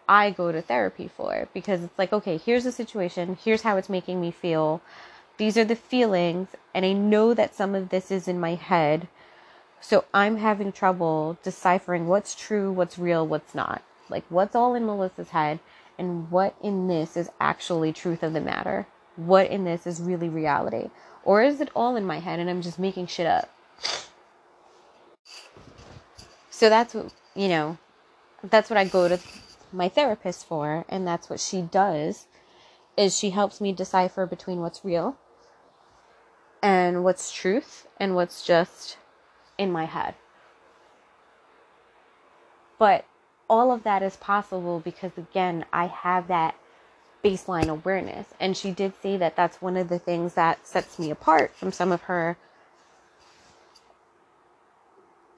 [0.08, 3.88] I go to therapy for because it's like, okay, here's the situation, here's how it's
[3.88, 4.80] making me feel.
[5.36, 9.08] These are the feelings, and I know that some of this is in my head.
[9.80, 13.82] So I'm having trouble deciphering what's true, what's real, what's not.
[14.08, 15.60] Like, what's all in Melissa's head,
[15.98, 18.86] and what in this is actually truth of the matter.
[19.16, 20.90] What in this is really reality.
[21.24, 23.50] Or is it all in my head and I'm just making shit up?
[26.50, 27.78] So that's what, you know,
[28.42, 29.18] that's what I go to
[29.72, 32.26] my therapist for, and that's what she does
[32.96, 35.16] is she helps me decipher between what's real
[36.62, 38.98] and what's truth and what's just
[39.56, 40.14] in my head.
[42.78, 43.04] But
[43.48, 46.56] all of that is possible because again, I have that
[47.24, 48.28] baseline awareness.
[48.40, 51.72] And she did say that that's one of the things that sets me apart from
[51.72, 52.36] some of her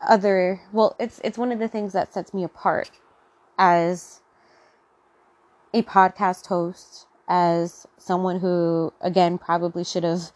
[0.08, 2.90] other well, it's it's one of the things that sets me apart
[3.58, 4.19] as
[5.72, 10.32] a podcast host, as someone who, again, probably should have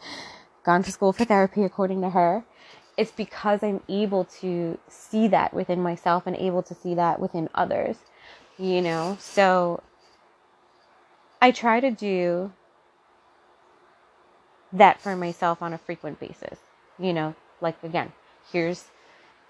[0.64, 2.44] gone to school for therapy, according to her,
[2.97, 7.49] it's because I'm able to see that within myself and able to see that within
[7.55, 7.97] others,
[8.57, 9.16] you know?
[9.20, 9.83] So
[11.42, 12.53] I try to do
[14.73, 16.59] that for myself on a frequent basis,
[16.99, 18.12] you know, like again,
[18.53, 18.87] here's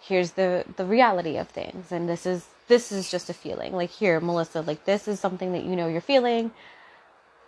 [0.01, 3.72] here's the the reality of things and this is this is just a feeling.
[3.74, 6.53] Like here melissa like this is something that you know you're feeling.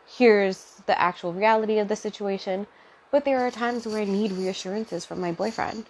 [0.07, 2.67] Here's the actual reality of the situation.
[3.11, 5.87] But there are times where i need reassurances from my boyfriend.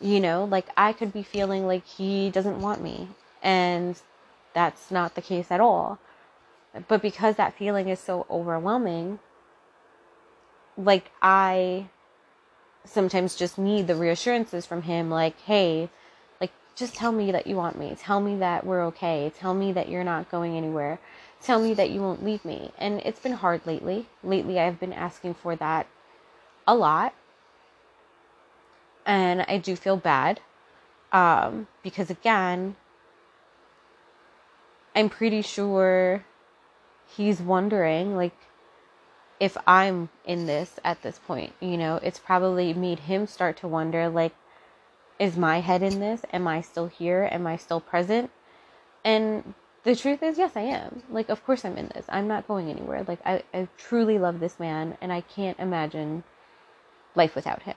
[0.00, 3.08] You know like i could be feeling like he doesn't want me.
[3.42, 4.00] And
[4.54, 5.98] that's not the case at all.
[6.88, 9.18] But because that feeling is so overwhelming
[10.76, 11.88] like i
[12.84, 15.88] sometimes just need the reassurances from him like hey
[16.76, 17.96] just tell me that you want me.
[17.98, 19.32] Tell me that we're okay.
[19.36, 21.00] Tell me that you're not going anywhere.
[21.42, 22.70] Tell me that you won't leave me.
[22.78, 24.06] And it's been hard lately.
[24.22, 25.86] Lately i've been asking for that
[26.66, 27.14] a lot.
[29.04, 30.40] And i do feel bad
[31.12, 32.76] um, because again
[34.94, 36.24] i'm pretty sure
[37.06, 38.34] he's wondering like
[39.38, 41.52] if I'm in this at this point.
[41.60, 44.34] You know, it's probably made him start to wonder like,
[45.18, 46.22] is my head in this?
[46.32, 47.28] Am I still here?
[47.30, 48.30] Am I still present?
[49.04, 51.02] And the truth is, yes, I am.
[51.10, 52.06] Like, of course I'm in this.
[52.08, 53.04] I'm not going anywhere.
[53.06, 56.24] Like, I, I truly love this man and I can't imagine
[57.14, 57.76] life without him.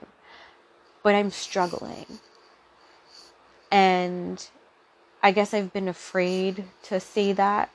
[1.02, 2.06] But I'm struggling.
[3.70, 4.46] And
[5.22, 7.70] I guess I've been afraid to say that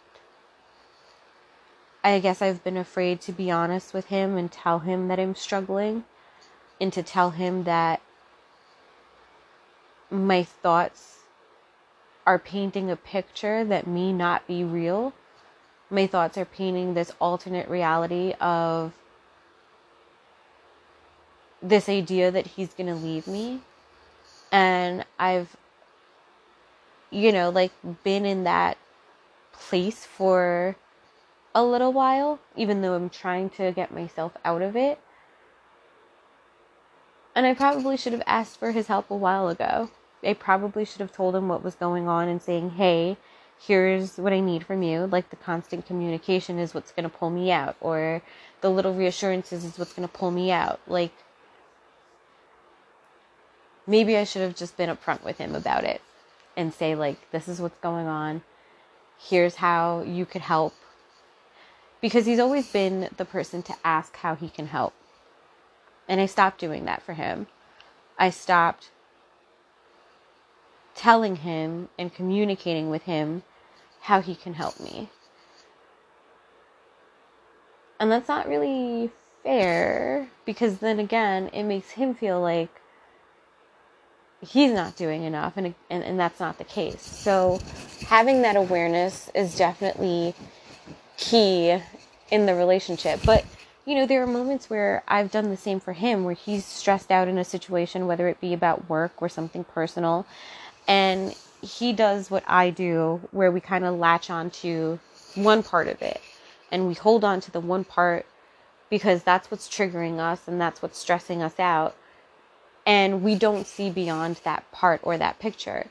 [2.05, 5.33] I guess I've been afraid to be honest with him and tell him that I'm
[5.33, 6.03] struggling
[6.79, 7.99] and to tell him that
[10.15, 11.19] my thoughts
[12.25, 15.13] are painting a picture that may not be real.
[15.89, 18.93] My thoughts are painting this alternate reality of
[21.61, 23.61] this idea that he's going to leave me.
[24.51, 25.55] And I've,
[27.11, 27.71] you know, like
[28.03, 28.77] been in that
[29.53, 30.75] place for
[31.53, 34.99] a little while, even though I'm trying to get myself out of it.
[37.35, 39.89] And I probably should have asked for his help a while ago.
[40.25, 43.17] I probably should have told him what was going on and saying, hey,
[43.59, 45.05] here's what I need from you.
[45.05, 48.21] Like the constant communication is what's going to pull me out, or
[48.61, 50.79] the little reassurances is what's going to pull me out.
[50.87, 51.13] Like,
[53.87, 56.01] maybe I should have just been upfront with him about it
[56.57, 58.43] and say, like, this is what's going on.
[59.17, 60.73] Here's how you could help
[62.01, 64.93] because he's always been the person to ask how he can help.
[66.07, 67.47] And I stopped doing that for him.
[68.19, 68.91] I stopped
[70.95, 73.43] telling him and communicating with him
[74.01, 75.09] how he can help me.
[77.99, 79.11] And that's not really
[79.43, 82.81] fair because then again, it makes him feel like
[84.41, 87.01] he's not doing enough and, and, and that's not the case.
[87.01, 87.59] So
[88.05, 90.35] having that awareness is definitely
[91.17, 91.81] key
[92.31, 93.21] in the relationship.
[93.25, 93.45] But,
[93.85, 97.11] you know, there are moments where I've done the same for him, where he's stressed
[97.11, 100.25] out in a situation, whether it be about work or something personal.
[100.87, 104.99] And he does what I do, where we kind of latch on to
[105.35, 106.21] one part of it
[106.71, 108.25] and we hold on to the one part
[108.89, 111.95] because that's what's triggering us and that's what's stressing us out.
[112.85, 115.87] And we don't see beyond that part or that picture.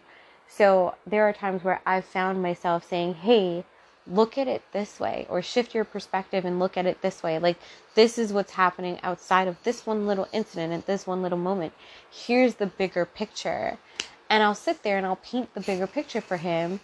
[0.48, 3.64] So there are times where I've found myself saying, Hey,
[4.06, 7.38] look at it this way or shift your perspective and look at it this way.
[7.38, 7.58] Like,
[7.94, 11.72] this is what's happening outside of this one little incident at this one little moment.
[12.10, 13.78] Here's the bigger picture.
[14.34, 16.80] And I'll sit there and I'll paint the bigger picture for him.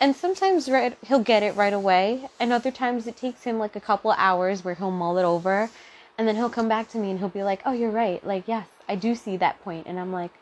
[0.00, 2.28] And sometimes right, he'll get it right away.
[2.40, 5.70] And other times it takes him like a couple hours where he'll mull it over.
[6.18, 8.24] And then he'll come back to me and he'll be like, oh, you're right.
[8.26, 9.86] Like, yes, I do see that point.
[9.86, 10.32] And I'm like,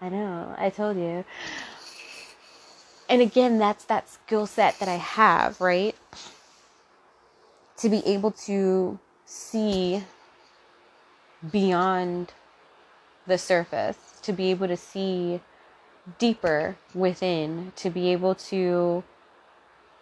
[0.00, 1.24] I know, I told you
[3.08, 5.94] and again, that's that skill set that I have, right?
[7.78, 10.04] To be able to see
[11.50, 12.32] beyond
[13.26, 15.40] the surface, to be able to see
[16.18, 19.04] deeper within, to be able to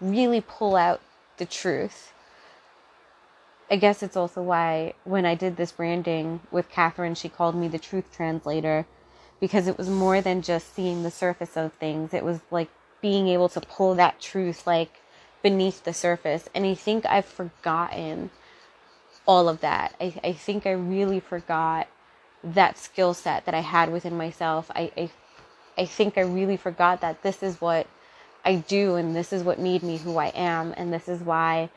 [0.01, 1.01] really pull out
[1.39, 2.13] the truth.
[3.71, 7.69] I guess it's also why when I did this branding with Catherine, she called me
[7.69, 8.87] the truth translator
[9.41, 12.15] because it was more than just seeing the surface of things.
[12.15, 12.69] It was like
[13.01, 15.01] being able to pull that truth like
[15.43, 16.49] beneath the surface.
[16.55, 18.31] And I think I've forgotten
[19.27, 19.95] all of that.
[20.01, 21.89] I, I think I really forgot
[22.43, 24.71] that skill set that I had within myself.
[24.75, 25.11] I, I
[25.77, 27.87] I think I really forgot that this is what
[28.45, 31.71] I do, and this is what made me who I am, and this is why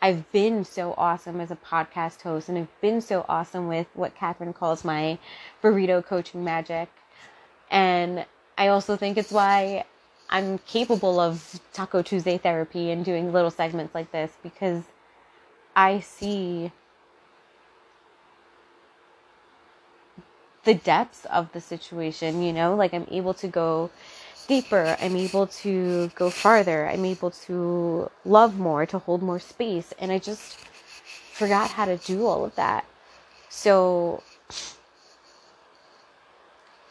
[0.00, 4.14] I've been so awesome as a podcast host, and I've been so awesome with what
[4.14, 5.18] Catherine calls my
[5.62, 6.88] burrito coaching magic.
[7.70, 8.26] And
[8.58, 9.84] I also think it's why
[10.28, 14.82] I'm capable of Taco Tuesday therapy and doing little segments like this because
[15.76, 16.72] I see
[20.64, 23.90] the depths of the situation, you know, like I'm able to go
[24.48, 29.92] deeper, I'm able to go farther, I'm able to love more, to hold more space,
[29.98, 30.58] and I just
[31.32, 32.84] forgot how to do all of that.
[33.48, 34.22] So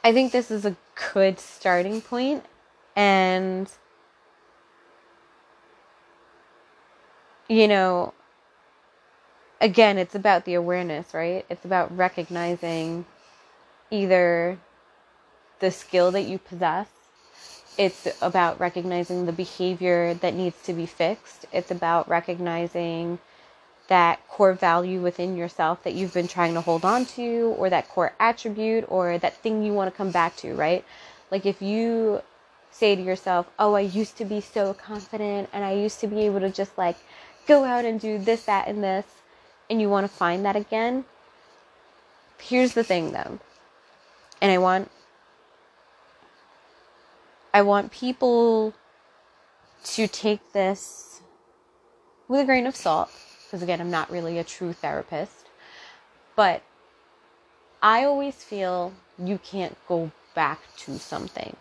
[0.03, 0.75] I think this is a
[1.13, 2.45] good starting point.
[2.95, 3.69] And
[7.49, 8.13] you know
[9.59, 11.45] again it's about the awareness right?
[11.49, 13.05] It's about recognizing
[13.91, 14.57] either
[15.59, 16.87] the skill that you possess
[17.77, 21.45] it's about recognizing the behavior that needs to be fixed.
[21.53, 23.19] It's about recognizing
[23.87, 27.89] that core value within yourself that you've been trying to hold on to or that
[27.89, 30.85] core attribute or that thing you want to come back to right?
[31.31, 32.21] Like if you
[32.71, 36.21] say to yourself oh i used to be so confident and i used to be
[36.21, 36.95] able to just like
[37.45, 39.05] go out and do this that and this
[39.69, 41.03] and you want to find that again
[42.39, 43.39] here's the thing though
[44.41, 44.89] and I want
[47.53, 48.73] I want people
[49.83, 51.21] to take this
[52.27, 53.11] with a grain of salt
[53.45, 55.47] because again I'm not really a true therapist
[56.35, 56.63] but
[57.81, 61.55] I always feel you can't go back to something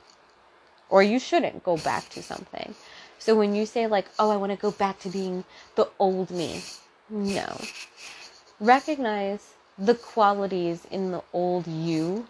[0.89, 2.75] or you shouldn't go back to something.
[3.19, 5.45] So when you say like oh I want to go back to being
[5.77, 6.63] the old me
[7.11, 7.61] no.
[8.61, 12.27] Recognize the qualities in the old you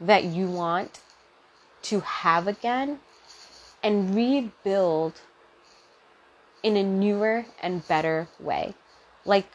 [0.00, 1.00] that you want
[1.82, 3.00] to have again
[3.82, 5.20] and rebuild
[6.62, 8.74] in a newer and better way.
[9.24, 9.50] Like,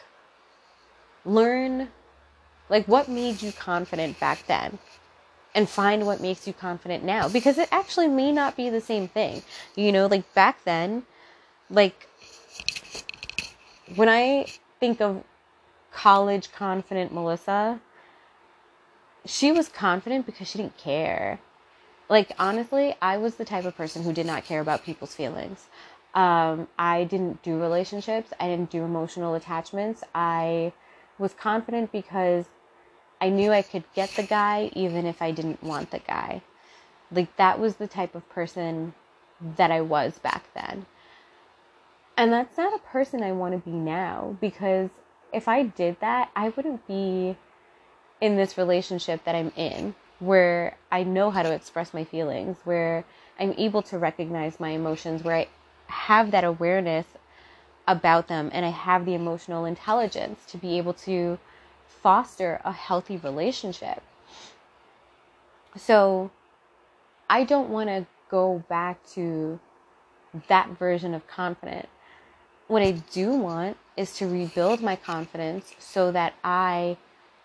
[1.24, 1.90] learn,
[2.70, 4.80] like, what made you confident back then?
[5.54, 7.30] And find what makes you confident now.
[7.30, 9.42] Because it actually may not be the same thing.
[9.76, 11.04] You know, like, back then,
[11.70, 12.10] like,
[13.96, 14.48] when I
[14.80, 15.24] think of
[15.92, 17.80] college confident Melissa,
[19.26, 21.40] she was confident because she didn't care.
[22.10, 25.68] Like, honestly, I was the type of person who did not care about people's feelings.
[26.14, 30.04] Um, I didn't do relationships, I didn't do emotional attachments.
[30.14, 30.72] I
[31.18, 32.46] was confident because
[33.20, 36.42] I knew I could get the guy even if I didn't want the guy.
[37.12, 38.94] Like, that was the type of person
[39.58, 40.86] that I was back then.
[42.18, 44.90] And that's not a person I want to be now because
[45.34, 47.36] if I did that, I wouldn't be
[48.26, 53.06] in this relationship that I'm in where I know how to express my feelings, where
[53.40, 55.48] I'm able to recognize my emotions, where I
[55.88, 57.06] have that awareness
[57.88, 61.38] about them and I have the emotional intelligence to be able to
[61.88, 64.02] foster a healthy relationship.
[65.78, 66.32] So
[67.30, 69.60] I don't want to go back to
[70.48, 71.90] that version of confident.
[72.68, 76.98] What I do want is to rebuild my confidence so that I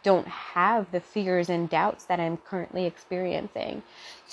[0.03, 3.83] don't have the fears and doubts that I'm currently experiencing.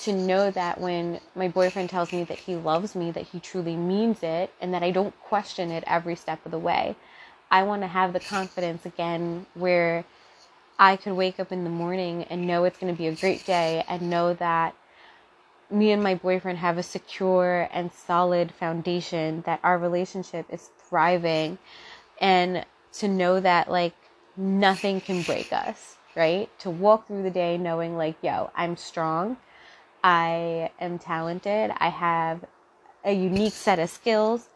[0.04, 3.76] To know that when my boyfriend tells me that he loves me, that he truly
[3.76, 6.96] means it, and that I don't question it every step of the way.
[7.52, 10.06] I want to have the confidence again where
[10.80, 13.46] I could wake up in the morning and know it's going to be a great
[13.46, 14.76] day and know that
[15.70, 21.58] me and my boyfriend have a secure and solid foundation, that our relationship is thriving,
[22.22, 23.94] and to know that, like,
[24.38, 26.50] nothing can break us, right?
[26.60, 29.38] To walk through the day knowing, like, yo, I'm strong,
[30.04, 32.46] I am talented, I have
[33.04, 34.50] a unique set of skills,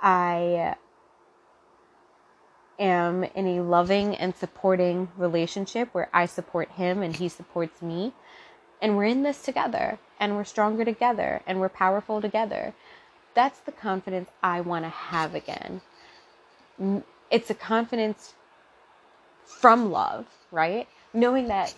[0.00, 0.76] I
[2.78, 8.14] am in a loving and supporting relationship where I support him and he supports me.
[8.82, 12.74] And we're in this together and we're stronger together and we're powerful together.
[13.34, 15.82] That's the confidence I want to have again.
[17.30, 18.34] It's a confidence
[19.58, 20.88] from love, right?
[21.12, 21.74] Knowing that,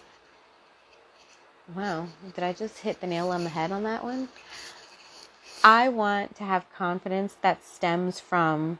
[1.74, 4.28] wow, did I just hit the nail on the head on that one?
[5.64, 8.78] I want to have confidence that stems from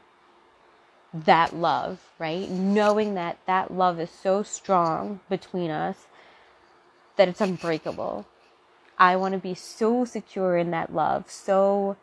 [1.13, 2.49] that love, right?
[2.49, 6.07] Knowing that that love is so strong between us
[7.15, 8.25] that it's unbreakable.
[8.97, 11.97] I want to be so secure in that love, so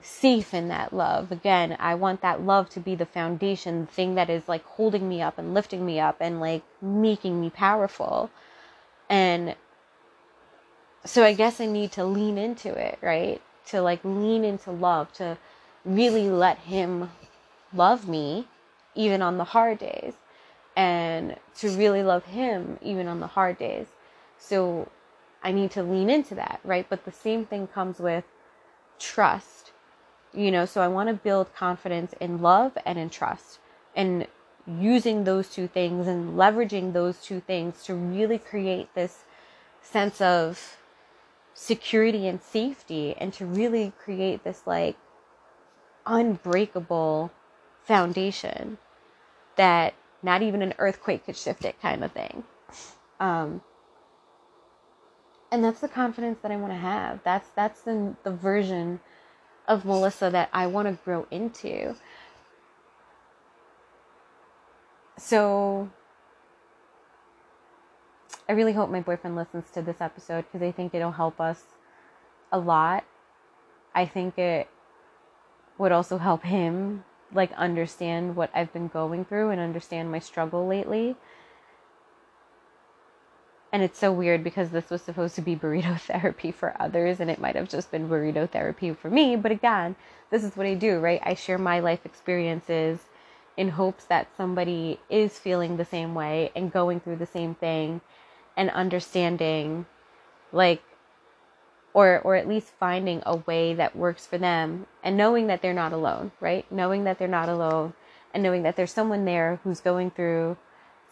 [0.00, 1.32] safe in that love.
[1.32, 5.08] Again, I want that love to be the foundation, the thing that is like holding
[5.08, 8.30] me up and lifting me up and like making me powerful.
[9.08, 9.56] And
[11.04, 13.40] so I guess I need to lean into it, right?
[13.66, 15.38] To like lean into love, to
[15.84, 17.10] really let him
[17.74, 18.46] love me
[18.94, 20.14] even on the hard days
[20.76, 23.86] and to really love him even on the hard days.
[24.38, 24.88] So
[25.42, 26.86] I need to lean into that, right?
[26.88, 28.24] But the same thing comes with
[28.98, 29.67] trust.
[30.32, 33.58] You know, so I want to build confidence in love and in trust
[33.96, 34.26] and
[34.66, 39.24] using those two things and leveraging those two things to really create this
[39.80, 40.76] sense of
[41.54, 44.96] security and safety and to really create this like
[46.06, 47.32] unbreakable
[47.82, 48.78] foundation
[49.56, 52.44] that not even an earthquake could shift it kind of thing.
[53.18, 53.62] Um,
[55.50, 57.20] and that's the confidence that I want to have.
[57.24, 59.00] That's that's the the version
[59.68, 61.94] of Melissa that I want to grow into.
[65.18, 65.90] So
[68.48, 71.62] I really hope my boyfriend listens to this episode because I think it'll help us
[72.50, 73.04] a lot.
[73.94, 74.68] I think it
[75.76, 80.66] would also help him like understand what I've been going through and understand my struggle
[80.66, 81.16] lately.
[83.72, 87.30] And it's so weird because this was supposed to be burrito therapy for others and
[87.30, 89.36] it might have just been burrito therapy for me.
[89.36, 89.96] But again,
[90.30, 91.20] this is what I do, right?
[91.24, 93.00] I share my life experiences
[93.56, 98.00] in hopes that somebody is feeling the same way and going through the same thing
[98.56, 99.86] and understanding
[100.52, 100.82] like
[101.92, 105.74] or or at least finding a way that works for them and knowing that they're
[105.74, 106.70] not alone, right?
[106.70, 107.94] Knowing that they're not alone
[108.32, 110.56] and knowing that there's someone there who's going through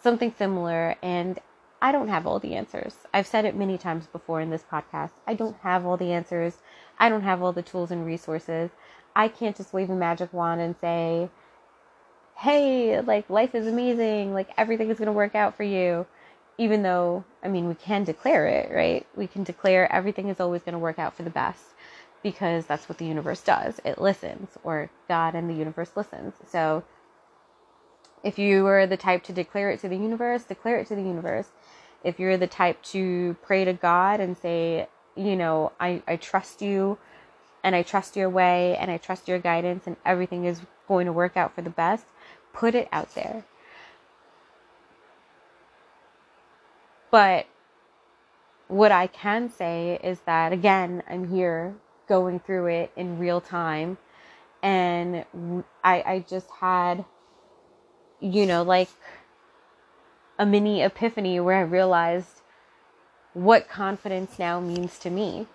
[0.01, 1.39] something similar and
[1.81, 2.95] I don't have all the answers.
[3.13, 5.11] I've said it many times before in this podcast.
[5.27, 6.57] I don't have all the answers.
[6.99, 8.71] I don't have all the tools and resources.
[9.15, 11.29] I can't just wave a magic wand and say,
[12.37, 14.33] "Hey, like life is amazing.
[14.33, 16.07] Like everything is going to work out for you."
[16.57, 19.05] even though, I mean, we can declare it, right?
[19.15, 21.63] We can declare everything is always going to work out for the best
[22.23, 23.79] because that's what the universe does.
[23.85, 26.33] It listens, or God and the universe listens.
[26.47, 26.83] So
[28.27, 31.03] if you are the type to declare it to the universe, declare it to the
[31.03, 31.49] universe.
[32.03, 36.61] If you're the type to pray to God and say, you know, I, I trust
[36.61, 36.99] you
[37.63, 41.13] and I trust your way and I trust your guidance and everything is going to
[41.13, 42.07] work out for the best,
[42.53, 43.45] put it out there
[47.11, 47.47] But
[48.67, 51.75] what I can say is that, again, I'm here
[52.07, 53.97] going through it in real time.
[54.63, 55.25] And
[55.83, 57.05] I, I just had,
[58.19, 58.89] you know, like
[60.39, 62.41] a mini epiphany where I realized
[63.33, 65.47] what confidence now means to me.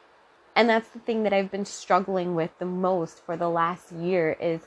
[0.55, 4.37] And that's the thing that I've been struggling with the most for the last year
[4.41, 4.61] is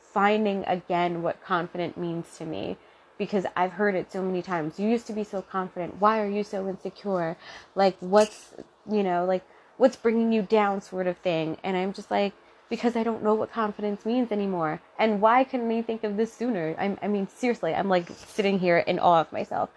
[0.00, 2.76] finding again what confident means to me
[3.18, 4.78] because I've heard it so many times.
[4.78, 6.00] You used to be so confident.
[6.00, 7.36] Why are you so insecure?
[7.74, 8.54] Like, what's,
[8.90, 9.44] you know, like,
[9.76, 11.58] what's bringing you down, sort of thing.
[11.62, 12.32] And I'm just like,
[12.68, 14.80] because I don't know what confidence means anymore.
[14.98, 16.74] And why couldn't I think of this sooner?
[16.78, 19.70] I'm, I mean, seriously, I'm like sitting here in awe of myself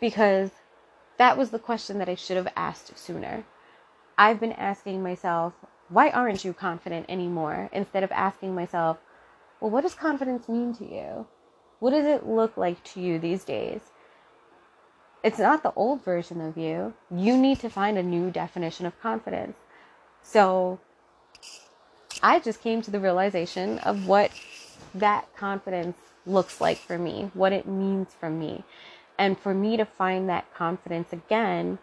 [0.00, 0.50] because
[1.16, 3.44] that was the question that I should have asked sooner.
[4.18, 5.54] I've been asking myself,
[5.88, 7.70] why aren't you confident anymore?
[7.72, 8.98] Instead of asking myself,
[9.60, 11.26] well, what does confidence mean to you?
[11.80, 13.80] What does it look like to you these days?
[15.22, 16.92] It's not the old version of you.
[17.10, 19.56] You need to find a new definition of confidence.
[20.22, 20.80] So
[22.22, 24.30] I just came to the realization of what
[24.94, 25.96] that confidence
[26.26, 28.64] looks like for me, what it means for me.
[29.18, 31.78] And for me to find that confidence again,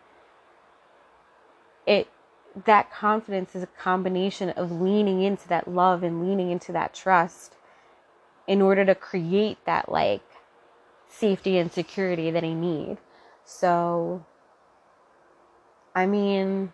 [1.86, 2.08] it
[2.66, 7.56] that confidence is a combination of leaning into that love and leaning into that trust
[8.46, 10.22] in order to create that like
[11.08, 12.98] safety and security that I need.
[13.46, 14.26] So,
[15.96, 16.74] I mean,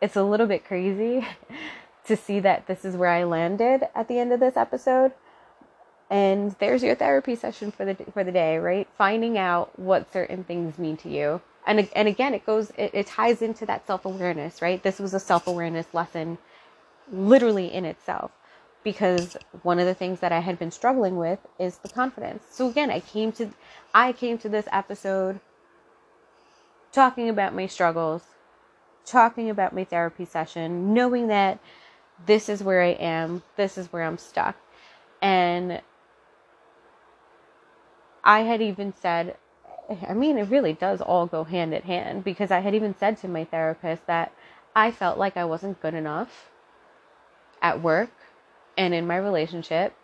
[0.00, 1.26] it's a little bit crazy
[2.06, 5.12] to see that this is where I landed at the end of this episode.
[6.10, 8.88] And there's your therapy session for the for the day, right?
[8.96, 11.40] Finding out what certain things mean to you.
[11.66, 14.82] And and again, it goes it, it ties into that self-awareness, right?
[14.82, 16.38] This was a self-awareness lesson
[17.12, 18.32] literally in itself
[18.84, 22.44] because one of the things that I had been struggling with is the confidence.
[22.50, 23.50] So again, I came to
[23.94, 25.40] I came to this episode
[26.92, 28.22] talking about my struggles,
[29.06, 31.58] talking about my therapy session, knowing that
[32.26, 34.56] this is where I am, this is where I'm stuck.
[35.22, 35.80] And
[38.22, 39.36] I had even said
[40.08, 43.18] I mean, it really does all go hand in hand because I had even said
[43.18, 44.32] to my therapist that
[44.74, 46.50] I felt like I wasn't good enough
[47.60, 48.10] at work
[48.76, 49.94] and in my relationship.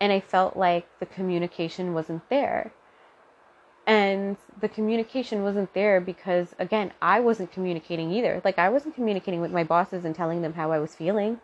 [0.00, 2.72] And I felt like the communication wasn't there.
[3.86, 8.40] And the communication wasn't there because, again, I wasn't communicating either.
[8.44, 11.40] Like, I wasn't communicating with my bosses and telling them how I was feeling.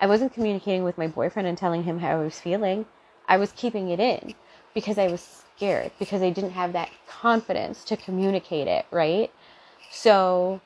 [0.00, 2.86] I wasn't communicating with my boyfriend and telling him how I was feeling.
[3.28, 4.34] I was keeping it in
[4.74, 9.30] because I was scared, because I didn't have that confidence to communicate it, right?
[9.90, 10.60] So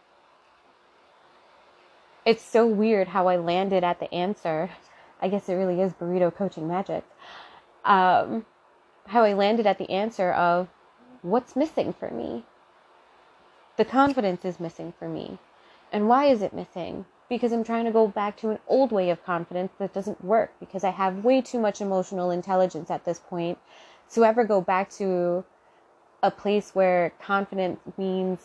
[2.25, 4.71] it's so weird how I landed at the answer.
[5.21, 7.05] I guess it really is burrito coaching magic.
[7.85, 8.47] Um,
[9.07, 10.69] how I landed at the answer of
[11.25, 12.45] what's missing for me.
[13.79, 15.39] The confidence is missing for me.
[15.91, 17.07] And why is it missing?
[17.31, 20.53] Because I'm trying to go back to an old way of confidence that doesn't work
[20.61, 23.59] because I have way too much emotional intelligence at this point
[24.13, 25.45] to ever go back to
[26.23, 28.41] a place where confidence means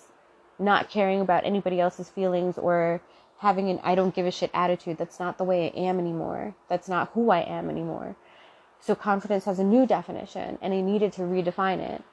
[0.58, 3.02] not caring about anybody else's feelings or
[3.40, 4.98] having an I don't give a shit attitude.
[4.98, 6.56] That's not the way I am anymore.
[6.70, 8.16] That's not who I am anymore.
[8.80, 12.04] So confidence has a new definition and I needed to redefine it.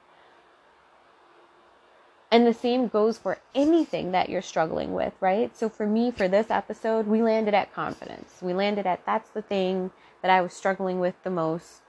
[2.31, 5.57] And the same goes for anything that you're struggling with, right?
[5.57, 8.39] So for me, for this episode, we landed at confidence.
[8.43, 11.83] We landed at that's the thing that I was struggling with the most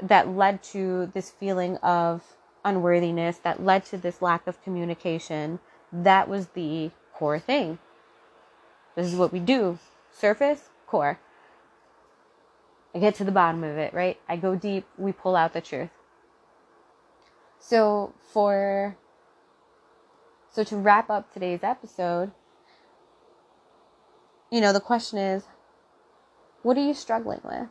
[0.00, 2.22] that led to this feeling of
[2.64, 5.58] unworthiness, that led to this lack of communication.
[5.92, 7.78] That was the core thing.
[8.94, 9.78] This is what we do
[10.12, 11.18] surface, core.
[12.94, 14.18] I get to the bottom of it, right?
[14.28, 15.90] I go deep, we pull out the truth.
[17.58, 18.96] So, for
[20.56, 22.32] so to wrap up today's episode,
[24.50, 25.42] you know, the question is
[26.62, 27.68] what are you struggling with?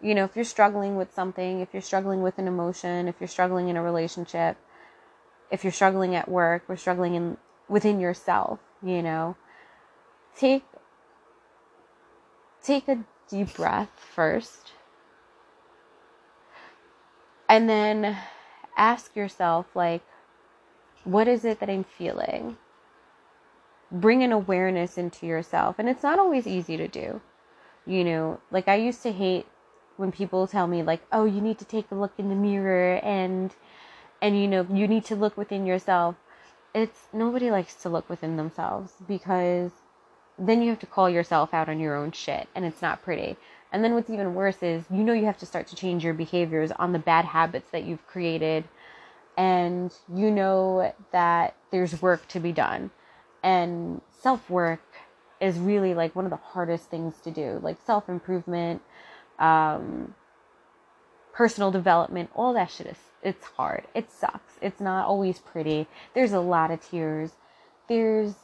[0.00, 3.26] You know, if you're struggling with something, if you're struggling with an emotion, if you're
[3.26, 4.56] struggling in a relationship,
[5.50, 7.36] if you're struggling at work, or struggling in
[7.68, 9.36] within yourself, you know,
[10.36, 10.62] take
[12.62, 14.74] take a deep breath first.
[17.48, 18.16] And then
[18.76, 20.02] ask yourself like
[21.04, 22.56] what is it that I'm feeling?
[23.90, 25.78] Bring an awareness into yourself.
[25.78, 27.20] And it's not always easy to do.
[27.86, 29.46] You know, like I used to hate
[29.96, 32.96] when people tell me like, "Oh, you need to take a look in the mirror
[33.02, 33.54] and
[34.22, 36.16] and you know, you need to look within yourself."
[36.74, 39.72] It's nobody likes to look within themselves because
[40.38, 43.36] then you have to call yourself out on your own shit and it's not pretty.
[43.72, 46.14] And then what's even worse is you know you have to start to change your
[46.14, 48.64] behaviors on the bad habits that you've created
[49.40, 52.90] and you know that there's work to be done.
[53.42, 54.82] And self-work
[55.40, 57.58] is really like one of the hardest things to do.
[57.62, 58.82] Like self-improvement,
[59.38, 60.14] um,
[61.32, 63.86] personal development, all that shit is it's hard.
[63.94, 64.58] It sucks.
[64.60, 65.86] It's not always pretty.
[66.14, 67.30] There's a lot of tears.
[67.88, 68.34] There's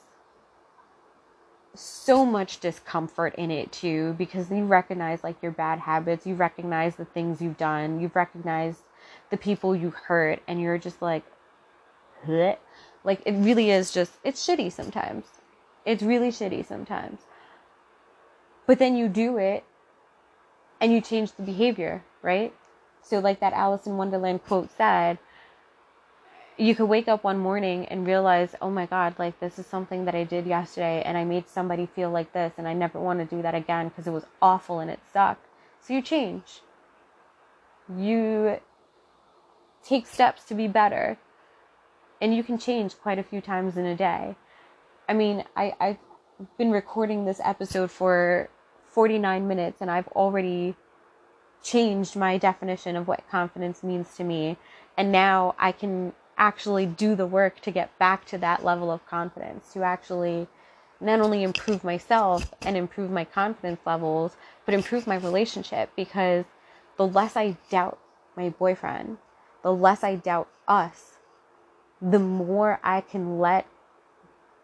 [1.75, 6.97] so much discomfort in it too because you recognize like your bad habits, you recognize
[6.97, 8.81] the things you've done, you've recognized
[9.31, 11.24] the people you hurt, and you're just like,
[12.27, 12.57] Bleh.
[13.05, 15.27] like it really is just it's shitty sometimes.
[15.85, 17.20] It's really shitty sometimes.
[18.66, 19.64] But then you do it
[20.81, 22.53] and you change the behavior, right?
[23.03, 25.18] So like that Alice in Wonderland quote said,
[26.59, 30.07] you could wake up one morning and realize, oh my God, like this is something
[30.07, 33.20] that I did yesterday and I made somebody feel like this and I never want
[33.20, 35.47] to do that again because it was awful and it sucked.
[35.81, 36.62] So you change.
[37.97, 38.59] You
[39.87, 41.18] take steps to be better.
[42.20, 44.37] And you can change quite a few times in a day.
[45.09, 45.99] I mean, I, I've
[46.59, 48.49] been recording this episode for
[48.87, 50.74] 49 minutes and I've already
[51.62, 54.57] changed my definition of what confidence means to me.
[54.97, 59.07] And now I can actually do the work to get back to that level of
[59.07, 60.49] confidence, to actually
[61.01, 66.45] not only improve myself and improve my confidence levels, but improve my relationship because
[66.97, 67.99] the less I doubt
[68.37, 69.18] my boyfriend,
[69.67, 71.14] the less I doubt us,
[72.01, 73.67] the more I can let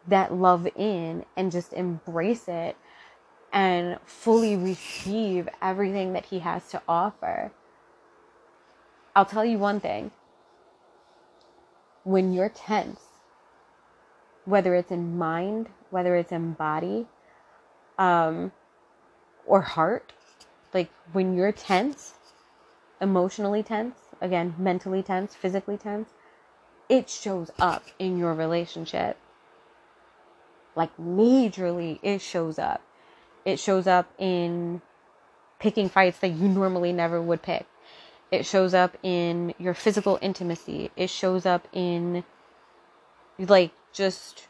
[0.06, 2.76] that love in and just embrace it
[3.52, 7.50] and fully receive everything that he has to offer.
[9.16, 10.12] I'll tell you one thing
[12.04, 13.00] when you're tense,
[14.44, 17.08] whether it's in mind, whether it's in body,
[17.98, 18.52] um,
[19.48, 20.12] or heart,
[20.72, 22.12] like when you're tense,
[23.00, 26.08] emotionally tense, again, mentally tense, physically tense,
[26.88, 29.18] it shows up in your relationship.
[30.74, 32.80] Like majorly, it shows up.
[33.44, 34.80] It shows up in
[35.58, 37.66] picking fights that you normally never would pick.
[38.30, 40.90] It shows up in your physical intimacy.
[40.96, 42.24] It shows up in
[43.38, 44.48] like just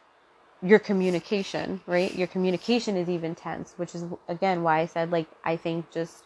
[0.62, 2.14] your communication, right?
[2.14, 6.24] Your communication is even tense, which is again why I said like I think just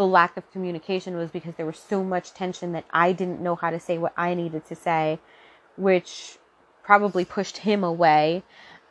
[0.00, 3.54] the lack of communication was because there was so much tension that I didn't know
[3.54, 5.18] how to say what I needed to say,
[5.76, 6.38] which
[6.82, 8.42] probably pushed him away.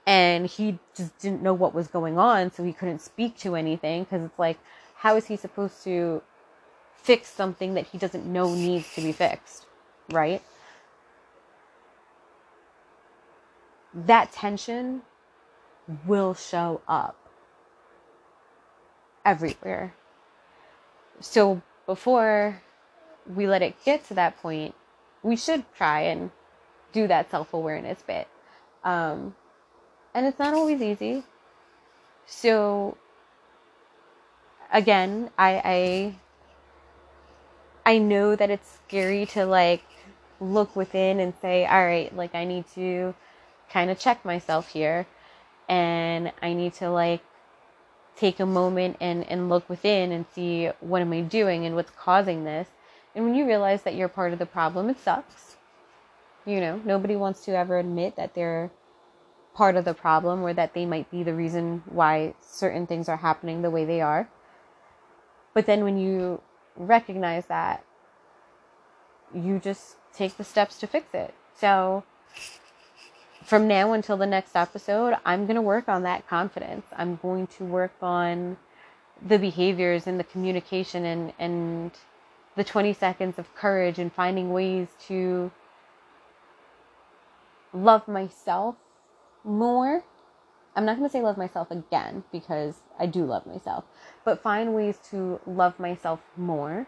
[0.05, 4.03] And he just didn't know what was going on, so he couldn't speak to anything
[4.03, 4.60] because it's like,
[4.97, 6.22] how is he supposed to
[6.95, 9.66] fix something that he doesn't know needs to be fixed,
[10.12, 10.43] right?
[13.95, 15.01] That tension
[16.05, 17.18] will show up
[19.26, 19.95] everywhere.
[21.22, 22.61] So before
[23.26, 24.76] we let it get to that point,
[25.24, 26.32] we should try and
[26.91, 28.28] do that self awareness bit.
[28.84, 29.36] Um,
[30.13, 31.24] and it's not always easy.
[32.26, 32.97] So
[34.72, 36.15] again, I, I
[37.86, 39.84] I know that it's scary to like
[40.39, 43.15] look within and say, all right, like I need to
[43.72, 45.07] kind of check myself here
[45.67, 47.22] and I need to like
[48.20, 51.91] take a moment and, and look within and see what am I doing and what's
[51.91, 52.67] causing this.
[53.15, 55.55] And when you realize that you're part of the problem, it sucks.
[56.45, 58.72] You know, nobody wants to ever admit that they're
[59.53, 63.17] part of the problem or that they might be the reason why certain things are
[63.17, 64.30] happening the way they are.
[65.53, 66.41] But then when you
[66.76, 67.84] recognize that,
[69.34, 71.34] you just take the steps to fix it.
[71.55, 72.03] So
[73.44, 76.86] from now until the next episode, I'm going to work on that confidence.
[76.96, 78.58] I'm going to work on
[79.26, 81.92] the behaviors and the communication and, and
[82.56, 85.52] the 20 seconds of courage and finding ways to
[87.74, 88.76] love myself
[89.44, 90.04] more.
[90.76, 93.86] I'm not going to say love myself again because I do love myself,
[94.24, 96.88] but find ways to love myself more.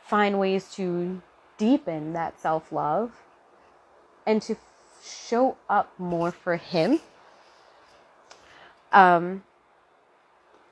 [0.00, 1.22] Find ways to
[1.58, 3.22] deepen that self love
[4.26, 4.56] and to
[5.02, 7.00] show up more for him.
[8.92, 9.42] Um,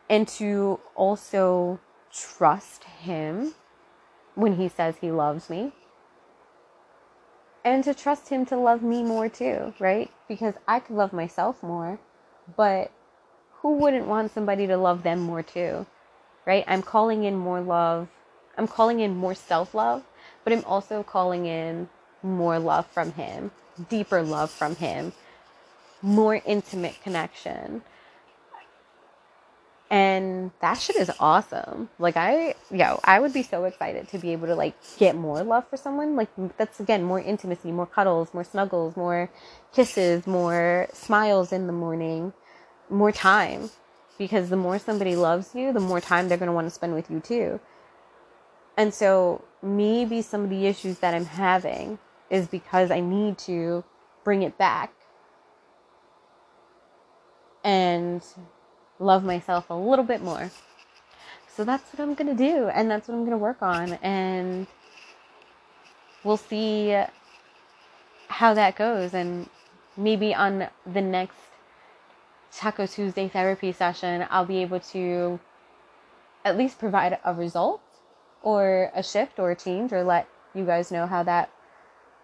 [0.08, 1.80] and to also
[2.12, 3.54] trust him
[4.34, 5.72] when he says he loves me.
[7.64, 10.10] And to trust him to love me more too, right?
[10.28, 11.98] Because I could love myself more,
[12.56, 12.90] but
[13.60, 15.86] who wouldn't want somebody to love them more too?
[16.46, 16.64] Right?
[16.66, 18.08] I'm calling in more love.
[18.56, 20.04] I'm calling in more self love,
[20.42, 21.88] but I'm also calling in
[22.22, 23.50] more love from him,
[23.88, 25.12] deeper love from him,
[26.02, 27.82] more intimate connection.
[29.90, 31.90] And that shit is awesome.
[31.98, 35.42] Like I, yo, I would be so excited to be able to like get more
[35.42, 36.14] love for someone.
[36.14, 39.30] Like that's again more intimacy, more cuddles, more snuggles, more
[39.72, 42.32] kisses, more smiles in the morning
[42.90, 43.70] more time
[44.18, 46.94] because the more somebody loves you, the more time they're going to want to spend
[46.94, 47.60] with you too.
[48.76, 51.98] And so maybe some of the issues that I'm having
[52.30, 53.84] is because I need to
[54.24, 54.92] bring it back
[57.64, 58.22] and
[58.98, 60.50] love myself a little bit more.
[61.48, 63.94] So that's what I'm going to do and that's what I'm going to work on
[63.94, 64.66] and
[66.22, 66.96] we'll see
[68.28, 69.48] how that goes and
[69.96, 71.36] maybe on the next
[72.52, 75.38] Taco Tuesday therapy session, I'll be able to
[76.44, 77.80] at least provide a result
[78.42, 81.50] or a shift or a change or let you guys know how that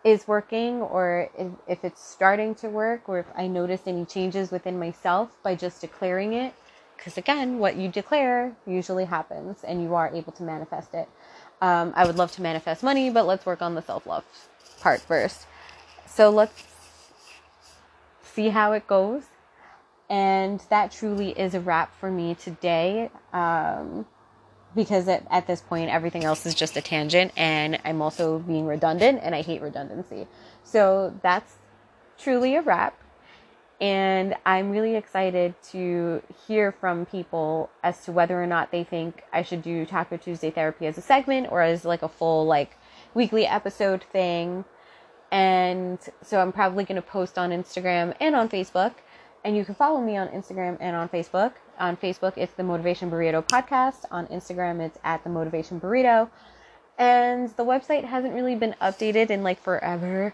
[0.07, 1.29] is working or
[1.67, 5.81] if, it's starting to work or if I noticed any changes within myself by just
[5.81, 6.55] declaring it.
[6.97, 11.09] Because again, what you declare usually happens and you are able to manifest it.
[11.61, 14.25] Um, I would love to manifest money, but let's work on the self love
[14.81, 15.45] part first.
[16.07, 16.63] So let's
[18.23, 19.25] see how it goes.
[20.09, 23.11] And that truly is a wrap for me today.
[23.33, 24.07] Um,
[24.77, 28.67] because at, at this point, everything else is just a tangent, and I'm also being
[28.67, 30.29] redundant, and I hate redundancy.
[30.63, 31.57] So that's
[32.19, 33.03] truly a wrap.
[33.81, 39.25] And I'm really excited to hear from people as to whether or not they think
[39.33, 42.79] I should do Taco Tuesday therapy as a segment or as like a full, like,
[43.13, 44.65] weekly episode thing.
[45.31, 48.95] And so I'm probably going to post on Instagram and on Facebook
[49.47, 51.53] and you can follow me on Instagram and on Facebook.
[51.79, 54.05] On Facebook, it's the Motivation Burrito Podcast.
[54.11, 56.31] On Instagram, it's at the Motivation Burrito.
[56.99, 60.33] And the website hasn't really been updated in like forever.